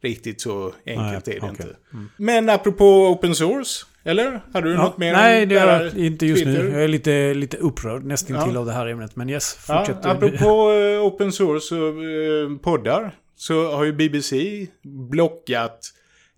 riktigt 0.00 0.40
så 0.40 0.74
enkelt 0.86 1.26
Nej, 1.26 1.36
är 1.36 1.40
det 1.40 1.50
okej. 1.50 1.66
inte. 1.66 1.76
Men 2.16 2.48
apropå 2.48 3.08
open 3.08 3.34
source, 3.34 3.86
eller? 4.04 4.40
Hade 4.52 4.68
du 4.68 4.74
Ja, 4.74 4.82
något 4.82 4.98
mer 4.98 5.12
nej, 5.12 5.46
det 5.46 5.54
lärar- 5.54 5.98
inte 5.98 6.26
just 6.26 6.44
Twitter? 6.44 6.62
nu. 6.62 6.70
Jag 6.70 6.82
är 6.84 6.88
lite, 6.88 7.34
lite 7.34 7.56
upprörd 7.56 8.04
nästintill 8.04 8.54
Ja. 8.54 8.60
av 8.60 8.66
det 8.66 8.72
här 8.72 8.86
ämnet. 8.86 9.16
Men 9.16 9.30
yes, 9.30 9.58
Ja, 9.68 9.78
fortsätt. 9.78 10.06
apropå 10.06 10.72
eh, 10.72 11.02
open 11.06 11.32
source 11.32 11.74
och 11.74 12.04
eh, 12.04 12.58
poddar 12.62 13.14
så 13.36 13.72
har 13.76 13.84
ju 13.84 13.92
BBC 13.92 14.66
blockat 15.10 15.80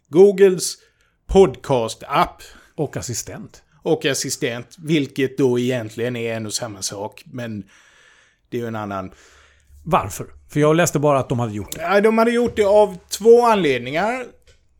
Googles 0.08 0.74
podcast-app 1.26 2.42
Och 2.76 2.96
assistent. 2.96 3.62
och 3.82 4.06
assistent, 4.06 4.76
vilket 4.78 5.38
då 5.38 5.58
egentligen 5.58 6.16
är 6.16 6.34
en 6.36 6.46
och 6.46 6.52
samma 6.52 6.82
sak, 6.82 7.22
men 7.26 7.62
det 8.50 8.56
är 8.56 8.60
ju 8.60 8.66
en 8.66 8.76
annan. 8.76 9.12
Varför? 9.84 10.26
För 10.52 10.60
jag 10.60 10.76
läste 10.76 10.98
bara 10.98 11.18
att 11.18 11.28
de 11.28 11.38
hade 11.38 11.52
gjort 11.52 11.72
det. 11.72 11.82
Ja, 11.82 12.00
de 12.00 12.18
hade 12.18 12.30
gjort 12.30 12.56
det 12.56 12.64
av 12.64 12.96
två 13.18 13.42
anledningar. 13.46 14.24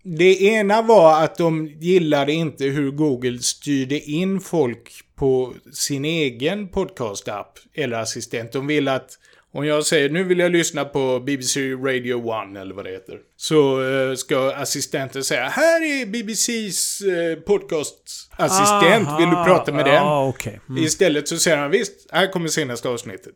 Det 0.04 0.42
ena 0.42 0.82
var 0.82 1.22
att 1.24 1.38
de 1.38 1.66
gillade 1.66 2.32
inte 2.32 2.64
hur 2.64 2.90
Google 2.90 3.38
styrde 3.38 4.00
in 4.00 4.40
folk 4.40 4.90
på 5.16 5.54
sin 5.72 6.04
egen 6.04 6.68
podcast-app 6.68 7.58
eller 7.74 7.96
assistent. 7.96 8.52
De 8.52 8.66
vill 8.66 8.88
att 8.88 9.18
om 9.54 9.66
jag 9.66 9.86
säger 9.86 10.10
nu 10.10 10.24
vill 10.24 10.38
jag 10.38 10.52
lyssna 10.52 10.84
på 10.84 11.20
BBC 11.20 11.60
Radio 11.60 12.18
1 12.50 12.56
eller 12.56 12.74
vad 12.74 12.84
det 12.84 12.90
heter. 12.90 13.18
Så 13.36 13.82
eh, 13.90 14.14
ska 14.14 14.52
assistenten 14.54 15.24
säga 15.24 15.48
här 15.48 15.82
är 15.82 16.06
BBCs 16.06 17.00
eh, 17.00 17.38
podcastassistent. 17.38 19.20
Vill 19.20 19.30
du 19.30 19.44
prata 19.44 19.72
med 19.72 19.84
den? 19.84 19.94
Ja, 19.94 20.28
okej. 20.28 20.60
Mm. 20.68 20.84
Istället 20.84 21.28
så 21.28 21.36
säger 21.36 21.56
han 21.56 21.70
visst, 21.70 21.92
här 22.12 22.32
kommer 22.32 22.48
senaste 22.48 22.88
avsnittet. 22.88 23.34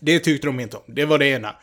Det 0.00 0.18
tyckte 0.18 0.46
de 0.46 0.60
inte 0.60 0.76
om. 0.76 0.82
Det 0.86 1.04
var 1.04 1.18
det 1.18 1.26
ena. 1.26 1.56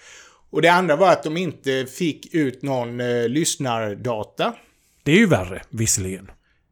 Och 0.55 0.61
det 0.61 0.69
andra 0.69 0.95
var 0.95 1.11
att 1.11 1.23
de 1.23 1.37
inte 1.37 1.85
fick 1.85 2.33
ut 2.33 2.61
någon 2.61 2.99
eh, 2.99 3.29
lyssnardata. 3.29 4.53
Det 5.03 5.11
är 5.11 5.15
ju 5.15 5.25
värre, 5.25 5.61
visserligen. 5.69 6.31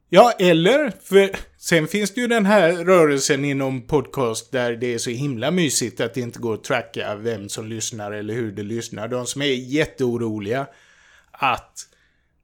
Ja, 0.10 0.32
eller, 0.40 0.94
för 1.04 1.30
sen 1.58 1.88
finns 1.88 2.14
det 2.14 2.22
ju 2.22 2.28
den 2.28 2.46
här 2.46 2.72
rörelsen 2.72 3.46
inom 3.46 3.88
podcast 3.88 4.52
där 4.52 4.76
det 4.76 4.94
är 4.94 4.98
så 4.98 5.10
himla 5.10 5.52
mysigt 5.52 6.02
att 6.02 6.14
det 6.14 6.22
inte 6.22 6.40
går 6.40 6.54
att 6.54 6.64
tracka 6.64 7.16
vem 7.16 7.50
som 7.50 7.68
lyssnar 7.68 8.12
eller 8.12 8.34
hur 8.34 8.52
det 8.52 8.64
lyssnar. 8.64 9.08
De 9.08 9.26
som 9.26 9.42
är 9.42 9.46
jätteoroliga 9.46 10.68
att 11.32 11.80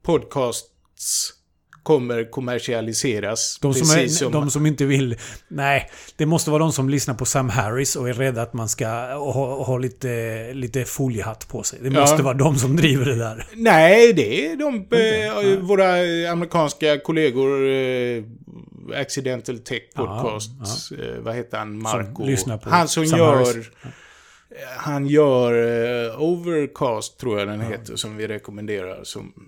podcasts 0.04 1.34
kommer 1.84 2.32
kommersialiseras. 2.32 3.60
De 3.62 3.74
som, 3.74 3.98
är, 3.98 4.32
de 4.32 4.50
som 4.52 4.66
inte 4.66 4.86
vill... 4.86 5.16
Nej, 5.48 5.90
det 6.16 6.26
måste 6.26 6.52
vara 6.52 6.60
de 6.60 6.72
som 6.74 6.90
lyssnar 6.90 7.16
på 7.16 7.26
Sam 7.26 7.50
Harris 7.50 7.96
och 7.96 8.10
är 8.10 8.14
rädda 8.14 8.42
att 8.42 8.54
man 8.54 8.70
ska 8.70 8.88
ha, 8.88 9.64
ha 9.64 9.78
lite, 9.78 10.54
lite 10.54 10.86
foliehatt 10.86 11.48
på 11.50 11.64
sig. 11.64 11.80
Det 11.82 11.90
Ja. 11.90 12.00
måste 12.02 12.24
vara 12.24 12.34
de 12.34 12.56
som 12.56 12.76
driver 12.76 13.06
det 13.06 13.16
där. 13.16 13.48
Nej, 13.56 14.14
det 14.14 14.46
är 14.52 14.56
de, 14.56 14.76
eh, 14.76 15.60
våra 15.60 15.92
amerikanska 16.32 17.00
kollegor, 17.00 17.70
eh, 17.70 18.24
Accidental 18.96 19.60
Tech 19.60 19.82
Podcast, 19.96 20.52
Eh, 20.92 21.22
vad 21.22 21.36
heter 21.36 21.58
han, 21.58 21.82
Marco? 21.82 22.58
på 22.64 22.70
han 22.70 22.88
som 22.88 23.06
Sam 23.06 23.20
gör... 23.20 23.36
Harris. 23.36 23.68
Han 24.78 25.08
gör 25.08 25.54
eh, 26.10 26.22
Overcast, 26.22 27.20
tror 27.20 27.40
jag 27.40 27.48
den 27.48 27.62
heter, 27.62 27.96
som 27.96 28.18
vi 28.18 28.28
rekommenderar 28.28 29.04
som 29.04 29.34
eh, 29.38 29.44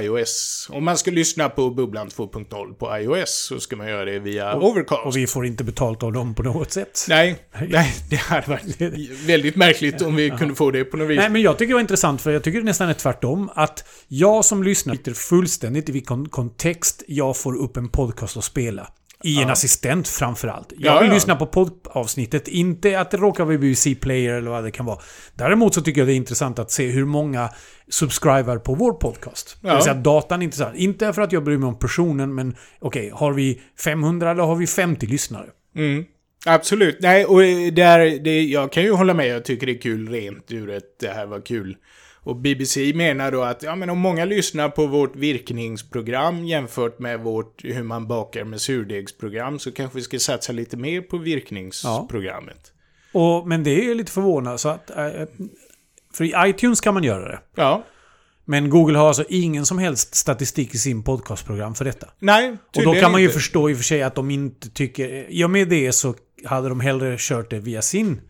iOS. 0.00 0.66
Om 0.70 0.84
man 0.84 0.98
ska 0.98 1.10
lyssna 1.10 1.48
på 1.48 1.70
Bubblan 1.70 2.08
2.0 2.08 2.74
på 2.74 2.98
iOS 2.98 3.46
så 3.48 3.60
ska 3.60 3.76
man 3.76 3.88
göra 3.88 4.04
det 4.04 4.18
via 4.18 4.56
Overcast. 4.56 5.06
Och 5.06 5.16
vi 5.16 5.26
får 5.26 5.46
inte 5.46 5.64
betalt 5.64 6.02
av 6.02 6.12
dem 6.12 6.34
på 6.34 6.42
något 6.42 6.72
sätt. 6.72 7.06
Nej, 7.08 7.36
nej, 7.68 7.94
det 8.10 8.16
hade 8.16 8.50
varit 8.50 8.80
väldigt 9.26 9.56
märkligt 9.56 10.02
om 10.02 10.16
vi 10.16 10.30
kunde 10.30 10.54
få 10.54 10.70
det 10.70 10.84
på 10.84 10.96
något 10.96 11.08
vis. 11.10 11.18
Nej, 11.18 11.30
men 11.30 11.42
jag 11.42 11.58
tycker 11.58 11.68
det 11.68 11.74
var 11.74 11.80
intressant 11.80 12.20
för 12.20 12.30
jag 12.30 12.42
tycker 12.42 12.58
det 12.58 12.64
nästan 12.64 12.88
är 12.88 12.94
tvärtom. 12.94 13.50
Att 13.54 13.84
jag 14.08 14.44
som 14.44 14.62
lyssnar 14.62 14.94
sitter 14.94 15.12
fullständigt 15.12 15.88
i 15.88 15.92
vilken 15.92 16.28
kontext 16.28 17.02
jag 17.08 17.36
får 17.36 17.56
upp 17.56 17.76
en 17.76 17.88
podcast 17.88 18.36
att 18.36 18.44
spela. 18.44 18.90
I 19.24 19.42
en 19.42 19.50
assistent 19.50 20.08
framförallt. 20.08 20.72
Jag 20.78 20.94
Ja, 20.96 21.00
vill 21.00 21.08
ja. 21.08 21.14
lyssna 21.14 21.36
på 21.36 21.46
poddavsnittet, 21.46 22.48
inte 22.48 23.00
att 23.00 23.10
det 23.10 23.16
råkar 23.16 23.44
vara 23.44 23.58
BBC 23.58 23.94
Player 23.94 24.34
eller 24.34 24.50
vad 24.50 24.64
det 24.64 24.70
kan 24.70 24.86
vara. 24.86 24.98
Däremot 25.34 25.74
så 25.74 25.80
tycker 25.80 26.00
jag 26.00 26.08
det 26.08 26.12
är 26.14 26.16
intressant 26.16 26.58
att 26.58 26.70
se 26.70 26.86
hur 26.90 27.04
många 27.04 27.48
subscriber 27.88 28.56
på 28.58 28.74
vår 28.74 28.92
podcast. 28.92 29.56
Det 29.62 29.68
Ja. 29.68 29.74
vill 29.74 29.82
säga 29.84 29.94
datan 29.94 30.40
är 30.40 30.44
intressant. 30.44 30.76
Inte 30.76 31.12
för 31.12 31.22
att 31.22 31.32
jag 31.32 31.44
bryr 31.44 31.58
mig 31.58 31.68
om 31.68 31.78
personen, 31.78 32.34
men 32.34 32.56
okej, 32.80 33.10
har 33.14 33.32
vi 33.32 33.60
500 33.84 34.30
eller 34.30 34.42
har 34.42 34.56
vi 34.56 34.66
50 34.66 35.06
lyssnare? 35.06 35.46
Mm. 35.76 36.04
Absolut. 36.46 36.96
Nej, 37.00 37.24
och 37.24 37.40
där, 37.72 38.24
det, 38.24 38.42
jag 38.42 38.72
kan 38.72 38.82
ju 38.82 38.92
hålla 38.92 39.14
med. 39.14 39.26
Jag 39.28 39.44
tycker 39.44 39.66
det 39.66 39.72
är 39.72 39.80
kul 39.80 40.08
rent 40.08 40.52
ur 40.52 40.70
ett 40.70 40.98
det 41.00 41.08
här 41.08 41.26
var 41.26 41.40
kul. 41.40 41.76
Och 42.22 42.36
BBC 42.36 42.92
menar 42.94 43.32
då 43.32 43.42
att 43.42 43.62
ja, 43.62 43.74
men 43.76 43.90
om 43.90 43.98
många 43.98 44.24
lyssnar 44.24 44.68
på 44.68 44.86
vårt 44.86 45.16
virkningsprogram 45.16 46.44
jämfört 46.44 46.98
med 46.98 47.20
vårt 47.20 47.64
hur 47.64 47.82
man 47.82 48.06
bakar 48.08 48.44
med 48.44 48.60
surdegsprogram 48.60 49.58
så 49.58 49.72
kanske 49.72 49.96
vi 49.98 50.02
ska 50.02 50.18
satsa 50.18 50.52
lite 50.52 50.76
mer 50.76 51.00
på 51.00 51.18
virkningsprogrammet. 51.18 52.72
Och, 53.12 53.48
men 53.48 53.64
det 53.64 53.70
är 53.90 53.94
lite 53.94 54.12
förvånande. 54.12 54.58
Så 54.58 54.68
att, 54.68 54.90
eh, 54.90 54.96
för 56.14 56.24
i 56.24 56.32
iTunes 56.50 56.80
kan 56.80 56.94
man 56.94 57.04
göra 57.04 57.28
det. 57.28 57.40
Ja. 57.54 57.84
Men 58.44 58.70
Google 58.70 58.98
har 58.98 59.08
alltså 59.08 59.24
ingen 59.28 59.66
som 59.66 59.78
helst 59.78 60.14
statistik 60.14 60.74
i 60.74 60.78
sin 60.78 61.02
podcastprogram 61.02 61.74
för 61.74 61.84
detta. 61.84 62.08
Nej, 62.18 62.56
Och 62.76 62.82
då 62.84 62.94
kan 62.94 63.12
man 63.12 63.20
ju 63.20 63.26
inte. 63.26 63.38
förstå 63.38 63.70
i 63.70 63.72
och 63.72 63.76
för 63.76 63.84
sig 63.84 64.02
att 64.02 64.14
de 64.14 64.30
inte 64.30 64.70
tycker... 64.70 65.26
I 65.30 65.44
och 65.44 65.50
med 65.50 65.68
det 65.68 65.92
så 65.92 66.14
hade 66.44 66.68
de 66.68 66.80
hellre 66.80 67.16
kört 67.18 67.50
det 67.50 67.58
via 67.58 67.82
sin 67.82 68.20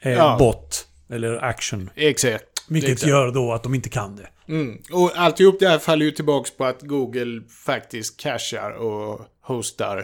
eh, 0.00 0.12
Ja. 0.12 0.36
bot. 0.38 0.86
Eller 1.10 1.44
action. 1.44 1.90
Exakt. 1.94 2.44
Vilket 2.68 2.90
Exakt. 2.90 3.10
gör 3.10 3.30
då 3.32 3.52
att 3.52 3.62
de 3.62 3.74
inte 3.74 3.88
kan 3.88 4.16
det. 4.16 4.28
Mm. 4.52 4.78
Och 4.92 5.12
alltihop 5.14 5.56
det 5.60 5.68
här 5.68 5.78
faller 5.78 6.04
ju 6.04 6.10
tillbaks 6.10 6.50
på 6.56 6.64
att 6.64 6.82
Google 6.82 7.42
faktiskt 7.64 8.20
cashar 8.20 8.70
och 8.70 9.20
hostar 9.42 9.98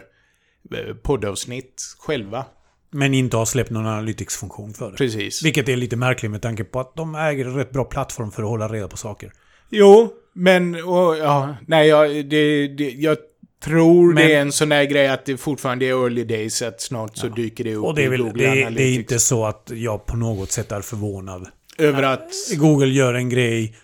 eh, 0.75 0.95
poddavsnitt 1.03 1.83
själva. 1.99 2.45
Men 2.91 3.15
inte 3.15 3.37
har 3.37 3.45
släppt 3.45 3.71
någon 3.71 3.87
analytics-funktion 3.87 4.75
för 4.75 4.91
det. 4.91 4.97
Precis. 4.97 5.43
Vilket 5.45 5.69
är 5.69 5.77
lite 5.77 5.97
märkligt 5.97 6.31
med 6.31 6.43
tanke 6.43 6.65
på 6.65 6.81
att 6.81 6.97
de 6.97 7.15
äger 7.15 7.45
en 7.47 7.55
rätt 7.55 7.71
bra 7.71 7.85
plattform 7.85 8.31
för 8.31 8.43
att 8.43 8.49
hålla 8.49 8.69
reda 8.69 8.89
på 8.89 8.97
saker. 8.97 9.33
Jo, 9.71 10.13
men 10.33 10.75
och, 10.75 11.17
ja, 11.17 11.57
nej, 11.67 11.89
jag, 11.89 12.11
det, 12.27 12.69
det, 12.69 12.91
jag 12.91 13.17
tror 13.65 14.07
Men- 14.13 14.17
det 14.17 14.35
är 14.35 14.41
en 14.41 14.53
sån 14.53 14.73
här 14.73 14.85
grej 14.85 15.09
att 15.09 15.25
det 15.27 15.37
fortfarande 15.37 15.85
är 15.87 15.89
early 15.91 16.25
days, 16.25 16.63
att 16.63 16.81
snart 16.81 17.17
så 17.17 17.29
dyker 17.29 17.65
det 17.65 17.75
upp 17.75 17.85
Och 17.85 17.95
det 17.95 18.03
är, 18.03 18.07
i 18.07 18.09
väl, 18.09 18.23
Google 18.23 18.33
det, 18.43 18.47
är, 18.47 18.55
det 18.55 18.63
är 18.63 18.67
Analytics. 18.67 18.99
inte 18.99 19.19
så 19.19 19.45
att 19.45 19.71
jag 19.75 20.07
på 20.07 20.17
något 20.17 20.51
sätt 20.51 20.73
är 20.73 20.81
förvånad. 20.81 21.49
Över 21.79 22.03
att... 22.03 22.31
Google 22.57 22.87
gör 22.93 23.15
en 23.15 23.29
grej 23.29 23.77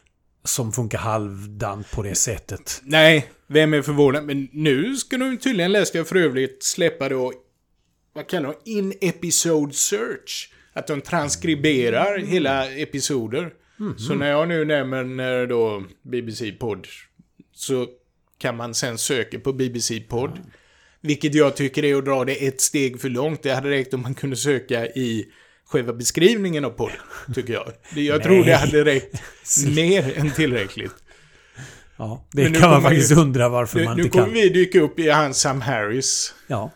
som 0.44 0.72
funkar 0.72 0.98
halvdant 0.98 1.90
på 1.90 2.03
det 2.03 2.14
sättet. 2.14 2.81
Nej, 2.85 3.27
vem 3.46 3.74
är 3.74 3.83
förvånad? 3.83 4.24
Men 4.24 4.48
nu 4.53 4.96
ska 4.96 5.16
de 5.16 5.38
tydligen, 5.38 5.72
läste 5.72 5.98
jag 5.98 6.09
för 6.09 6.16
övrigt, 6.16 6.62
släppa 6.62 7.09
då, 7.09 7.33
vad 8.12 8.27
kallar 8.27 8.55
de, 8.64 8.70
in-episode 8.70 9.72
search. 9.74 10.53
Att 10.72 10.87
de 10.87 11.01
transkriberar 11.01 12.16
Mm. 12.16 12.29
hela 12.29 12.70
episoder. 12.72 13.51
Så 13.98 14.14
när 14.14 14.31
jag 14.31 14.48
nu 14.48 14.64
nämner 14.64 15.46
då 15.46 15.85
BBC-podd 16.03 16.87
så 17.53 17.87
kan 18.38 18.57
man 18.57 18.74
sen 18.74 18.98
söka 18.98 19.40
på 19.40 19.53
BBC-podd. 19.53 20.38
Vilket 21.01 21.35
jag 21.35 21.57
tycker 21.57 21.85
är 21.85 21.96
att 21.96 22.05
dra 22.05 22.24
det 22.24 22.46
ett 22.46 22.61
steg 22.61 23.01
för 23.01 23.09
långt. 23.09 23.42
Det 23.42 23.55
hade 23.55 23.70
räckt 23.70 23.94
om 23.94 24.03
man 24.03 24.14
kunde 24.14 24.37
söka 24.37 24.87
i 24.87 25.27
själva 25.69 25.93
beskrivningen 25.93 26.65
av 26.65 26.71
podd, 26.71 26.93
tycker 27.35 27.53
jag. 27.53 27.73
Jag 28.05 28.23
tror 28.23 28.45
det 28.45 28.55
hade 28.57 28.85
räckt 28.85 29.21
mer 29.77 30.19
än 30.19 30.31
tillräckligt. 30.31 30.95
Ja, 31.97 32.25
det 32.33 32.43
nu 32.49 32.51
kan 32.51 32.71
man 32.71 32.77
kommer 32.81 32.89
faktiskt 32.91 33.11
ju- 33.13 33.17
undra 33.17 33.49
varför 33.49 33.79
Nu, 33.79 33.85
man 33.85 33.97
nu 33.97 34.03
inte 34.03 34.13
kommer 34.13 34.25
kan. 34.27 34.35
vi 34.35 34.49
dyka 34.49 34.81
upp 34.81 34.99
i 34.99 35.09
hans 35.11 35.41
Sam 35.41 35.61
Harris. 35.61 36.35
Ja, 36.47 36.71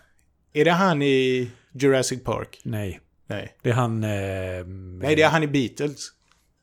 Är 0.53 0.65
det 0.65 0.71
han 0.71 1.03
i 1.03 1.51
Jurassic 1.73 2.25
Park? 2.25 2.61
nej. 2.65 3.01
Nej. 3.27 3.57
Det 3.63 3.71
är 3.71 3.75
han... 3.75 4.05
Eh, 4.05 4.11
Nej, 5.03 5.17
det 5.17 5.23
är 5.23 5.29
han 5.29 5.43
i 5.43 5.47
Beatles. 5.47 6.09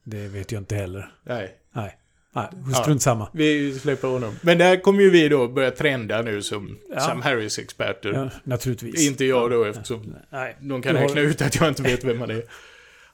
det 0.04 0.28
vet 0.28 0.52
jag 0.52 0.62
inte 0.62 0.76
heller. 0.76 1.12
Nej. 1.26 1.52
Nej. 1.76 1.98
Nej, 2.36 2.48
strunt 2.76 3.02
samma. 3.02 3.30
Vi 3.34 3.80
släpper 3.80 4.08
honom. 4.08 4.36
Men 4.42 4.58
där 4.58 4.82
kommer 4.82 5.02
ju 5.02 5.10
vi 5.10 5.30
då 5.30 5.48
börja 5.48 5.72
trenda 5.72 6.22
nu 6.22 6.42
som 6.42 6.78
Ja. 6.94 7.00
Sam 7.00 7.22
Harris-experter. 7.22 8.13
Ja, 8.13 8.30
naturligtvis. 8.44 9.08
Inte 9.08 9.26
jag 9.26 9.52
då 9.52 9.63
eftersom 9.63 10.15
Nej. 10.32 10.58
de 10.62 10.82
kan 10.82 10.96
räkna 10.96 11.22
ut 11.22 11.42
att 11.42 11.56
jag 11.56 11.68
inte 11.68 11.84
vet 11.84 12.04
vem 12.04 12.20
han 12.20 12.30
är. 12.30 12.44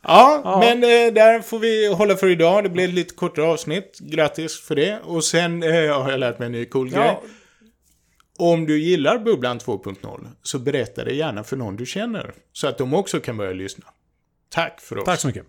Ja, 0.08 0.42
Ja. 0.44 0.60
men 0.60 0.78
eh, 0.84 1.14
där 1.14 1.42
får 1.42 1.60
vi 1.60 1.88
hålla 1.94 2.16
för 2.16 2.28
idag. 2.28 2.64
Det 2.64 2.70
blev 2.70 2.90
ett 2.90 2.96
lite 2.96 3.16
kortare 3.16 3.46
avsnitt. 3.46 3.98
Grattis 4.00 4.60
för 4.62 4.76
det. 4.76 5.00
Och 5.04 5.24
sen 5.24 5.64
eh, 5.64 5.70
har 6.02 6.12
jag 6.12 6.20
lärt 6.20 6.40
mig 6.40 6.46
en 6.46 6.52
ny 6.52 6.66
cool 6.66 6.90
grej. 6.90 7.00
Ja, 7.06 7.22
Om 8.38 8.66
du 8.66 8.80
gillar 8.80 9.20
Bubblan 9.20 9.60
2.0 9.60 10.28
så 10.42 10.60
berätta 10.60 11.04
det 11.04 11.14
gärna 11.14 11.44
för 11.44 11.58
någon 11.58 11.76
du 11.76 11.86
känner. 11.86 12.34
Så 12.54 12.68
att 12.68 12.78
de 12.78 12.94
också 12.94 13.20
kan 13.20 13.38
börja 13.38 13.54
lyssna. 13.54 13.86
Tack 14.50 14.82
för 14.82 14.98
oss. 14.98 15.06
tack 15.06 15.20
så 15.20 15.28
mycket. 15.28 15.46